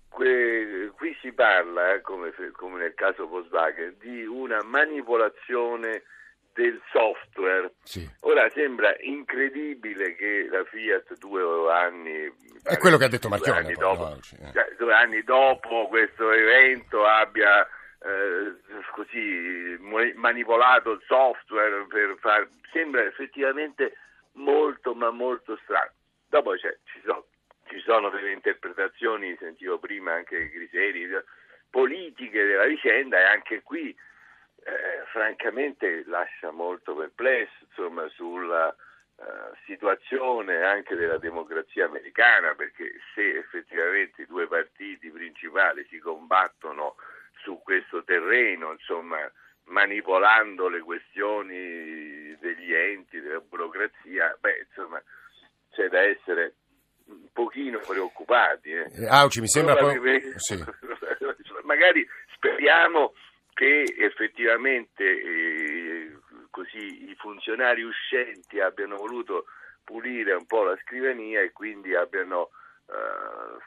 qui 0.10 1.18
si 1.22 1.32
parla, 1.32 1.94
eh, 1.94 2.02
come, 2.02 2.34
come, 2.54 2.80
nel 2.80 2.94
caso 2.94 3.28
Volkswagen, 3.28 3.96
di 4.00 4.26
una 4.26 4.62
manipolazione 4.64 6.04
del 6.54 6.82
software. 6.92 7.74
Sì. 7.84 8.08
Ora 8.22 8.50
sembra 8.50 8.94
incredibile 9.00 10.16
che 10.16 10.48
la 10.52 10.64
Fiat 10.66 11.18
due 11.18 11.72
anni... 11.72 12.32
È 12.64 12.78
quello 12.78 12.98
che 12.98 13.06
ha 13.06 13.10
detto 13.10 13.30
Marchione. 13.30 13.62
Due, 13.62 13.74
dopo, 13.76 14.16
eh. 14.16 14.52
cioè, 14.52 14.76
due 14.78 14.94
anni 14.94 15.24
dopo 15.24 15.88
questo 15.88 16.32
evento 16.32 17.06
abbia 17.06 17.66
eh, 18.02 18.56
così 18.92 19.78
manipolato 20.16 20.92
il 20.92 21.04
software 21.06 21.86
per 21.88 22.18
far... 22.20 22.48
Sembra 22.72 23.04
effettivamente 23.04 23.98
molto 24.34 24.94
ma 24.94 25.10
molto 25.10 25.58
strano. 25.64 25.92
Dopo 26.28 26.56
ci 26.58 26.70
sono 27.04 27.26
ci 27.70 27.80
sono 27.82 28.10
delle 28.10 28.32
interpretazioni, 28.32 29.38
sentivo 29.40 29.78
prima 29.78 30.14
anche 30.14 30.50
Griseri, 30.50 31.08
politiche 31.70 32.44
della 32.44 32.66
vicenda 32.66 33.20
e 33.20 33.24
anche 33.24 33.62
qui 33.62 33.90
eh, 33.90 35.04
francamente 35.12 36.04
lascia 36.08 36.50
molto 36.50 36.96
perplesso 36.96 37.54
insomma, 37.68 38.10
sulla 38.10 38.76
uh, 39.16 39.24
situazione 39.66 40.64
anche 40.64 40.96
della 40.96 41.20
democrazia 41.20 41.86
americana 41.86 42.56
perché 42.56 42.92
se 43.14 43.38
effettivamente 43.38 44.24
i 44.24 44.26
due 44.26 44.48
partiti 44.48 45.12
principali 45.12 45.86
si 45.90 46.00
combattono 46.00 46.96
su 47.44 47.60
questo 47.64 48.04
terreno, 48.04 48.72
insomma, 48.72 49.18
manipolando 49.66 50.68
le 50.68 50.80
questioni 50.80 52.36
degli 52.40 52.74
enti, 52.74 53.20
della 53.20 53.40
burocrazia, 53.40 54.36
beh, 54.40 54.68
insomma, 54.68 55.02
c'è 55.72 55.88
da 55.88 56.02
essere 56.02 56.56
un 57.06 57.28
pochino 57.32 57.80
preoccupati. 57.80 58.72
Eh. 58.72 58.86
eh 59.04 59.08
Auci, 59.08 59.42
mi 59.42 59.48
sembra 59.48 59.76
poi... 59.76 60.00
Sì. 60.38 60.58
Magari 61.64 62.08
speriamo 62.34 63.14
che 63.54 63.84
effettivamente 63.98 65.04
eh, 65.04 66.18
così 66.50 67.10
i 67.10 67.16
funzionari 67.16 67.84
uscenti 67.84 68.60
abbiano 68.60 68.96
voluto 68.96 69.46
pulire 69.84 70.34
un 70.34 70.46
po' 70.46 70.64
la 70.64 70.78
scrivania 70.84 71.42
e 71.42 71.52
quindi 71.52 71.94
abbiano 71.96 72.50
eh, 72.88 72.94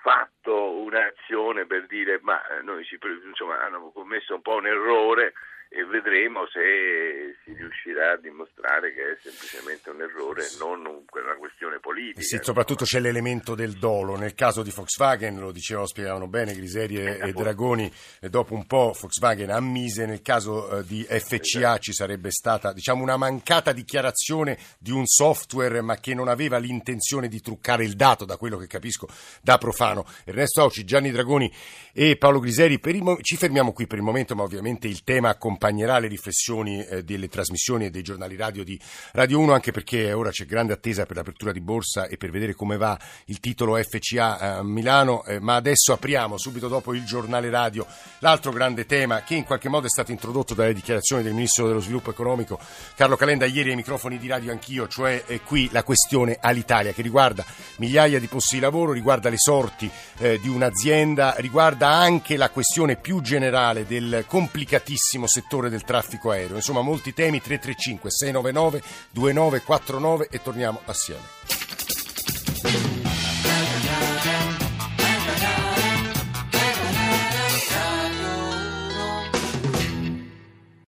fatto 0.00 0.72
un'azione 0.81 1.66
per 1.66 1.87
dire 1.87 2.18
ma 2.22 2.40
noi 2.62 2.85
ci, 2.85 2.98
insomma, 3.26 3.61
hanno 3.61 3.90
commesso 3.90 4.35
un 4.35 4.42
po' 4.42 4.55
un 4.55 4.66
errore 4.66 5.35
e 5.74 5.87
vedremo 5.87 6.46
se 6.48 7.35
si 7.42 7.54
riuscirà 7.54 8.12
a 8.12 8.16
dimostrare 8.18 8.92
che 8.92 9.12
è 9.12 9.16
semplicemente 9.22 9.88
un 9.88 10.02
errore 10.02 10.44
non 10.58 10.85
una 10.85 11.37
questione 11.38 11.80
politica. 11.80 12.20
Sì, 12.20 12.38
soprattutto 12.42 12.85
c'è 12.85 13.00
l'elemento 13.00 13.54
del 13.54 13.72
dolo. 13.72 14.16
Nel 14.16 14.35
caso 14.35 14.62
di 14.62 14.70
Volkswagen, 14.70 15.38
lo 15.38 15.50
dicevano, 15.50 15.87
spiegavano 15.87 16.28
bene 16.28 16.54
Griseri 16.54 16.96
e, 16.96 17.18
e 17.22 17.32
Dragoni, 17.32 17.90
e 18.20 18.28
dopo 18.28 18.52
un 18.52 18.66
po' 18.66 18.94
Volkswagen 18.98 19.50
ammise, 19.50 20.04
nel 20.04 20.20
caso 20.20 20.78
eh, 20.78 20.85
di 20.85 21.04
FCA 21.04 21.78
ci 21.78 21.94
sarebbe 21.94 22.30
stata 22.30 22.74
diciamo, 22.74 23.02
una 23.02 23.16
mancata 23.16 23.72
dichiarazione 23.72 24.58
di 24.78 24.90
un 24.90 25.06
software 25.06 25.80
ma 25.80 25.96
che 25.96 26.12
non 26.12 26.28
aveva 26.28 26.58
l'intenzione 26.58 27.28
di 27.28 27.40
truccare 27.40 27.85
il 27.85 27.94
dato, 27.94 28.26
da 28.26 28.37
quello 28.37 28.58
che 28.58 28.66
capisco 28.66 29.08
da 29.40 29.56
profano. 29.56 30.04
Ernesto 30.26 30.61
Auci, 30.61 30.85
Gianni 30.85 31.11
Dragoni 31.11 31.50
e 31.94 32.16
Paolo 32.18 32.40
Griseri, 32.40 32.78
mo- 33.00 33.16
ci 33.22 33.37
fermiamo 33.37 33.72
qui 33.72 33.87
per 33.87 33.96
il 33.96 34.04
momento, 34.04 34.35
ma 34.35 34.42
ovviamente 34.42 34.87
il 34.87 35.02
tema 35.02 35.30
accompagna 35.30 35.61
accompagnerà 35.62 36.01
le 36.01 36.09
riflessioni 36.09 36.85
eh, 36.85 37.05
delle 37.05 37.29
trasmissioni 37.29 37.85
e 37.85 37.90
dei 37.90 38.03
giornali 38.03 38.35
radio 38.35 38.64
di 38.64 38.79
Radio 39.12 39.38
1, 39.38 39.53
anche 39.53 39.70
perché 39.70 40.12
ora 40.12 40.31
c'è 40.31 40.44
grande 40.44 40.72
attesa 40.72 41.07
per 41.07 41.16
l'apertura 41.16 41.53
di 41.53 41.61
borsa 41.61 42.07
e 42.07 42.16
per 42.16 42.31
vedere 42.31 42.55
come 42.55 42.77
va 42.77 42.98
il 43.27 43.38
titolo 43.38 43.81
FCA 43.81 44.38
a 44.38 44.62
Milano, 44.64 45.25
eh, 45.25 45.38
ma 45.38 45.55
adesso 45.55 45.92
apriamo 45.92 46.37
subito 46.37 46.66
dopo 46.66 46.94
il 46.94 47.05
giornale 47.05 47.48
radio. 47.48 47.87
L'altro 48.18 48.51
grande 48.51 48.87
tema 48.87 49.22
che 49.22 49.37
in 49.37 49.44
qualche 49.44 49.68
modo 49.68 49.87
è 49.87 49.90
stato 49.90 50.11
introdotto 50.11 50.55
dalle 50.55 50.75
dichiarazioni 50.75 51.22
del 51.22 51.33
Ministro 51.33 51.68
dello 51.68 51.81
Sviluppo 51.81 52.11
Economico 52.11 52.59
Carlo 52.96 53.16
Calenda 53.16 53.46
ieri 53.46 53.70
ai 53.70 53.77
microfoni 53.77 54.18
di 54.18 54.27
Radio 54.27 54.51
Anch'io, 54.51 54.88
cioè 54.88 55.22
eh, 55.27 55.42
qui 55.42 55.68
la 55.70 55.85
questione 55.85 56.38
all'Italia 56.40 56.92
che 56.92 57.03
riguarda 57.03 57.44
migliaia 57.77 58.18
di 58.18 58.27
posti 58.27 58.57
di 58.57 58.61
lavoro, 58.61 58.90
riguarda 58.90 59.29
le 59.29 59.38
sorti 59.38 59.88
eh, 60.18 60.40
di 60.40 60.48
un'azienda, 60.48 61.35
riguarda 61.38 61.88
anche 61.88 62.37
la 62.37 62.51
questione 62.51 62.96
più 62.96 63.20
generale 63.20 63.87
del 63.87 64.25
complicatissimo 64.27 65.27
settore 65.27 65.51
settore 65.52 65.68
del 65.68 65.84
traffico 65.84 66.30
aereo. 66.30 66.56
Insomma, 66.56 66.80
molti 66.80 67.12
temi 67.12 67.42
335 67.42 68.10
699 68.10 68.82
2949 69.10 70.28
e 70.30 70.40
torniamo 70.40 70.80
assieme. 70.86 73.12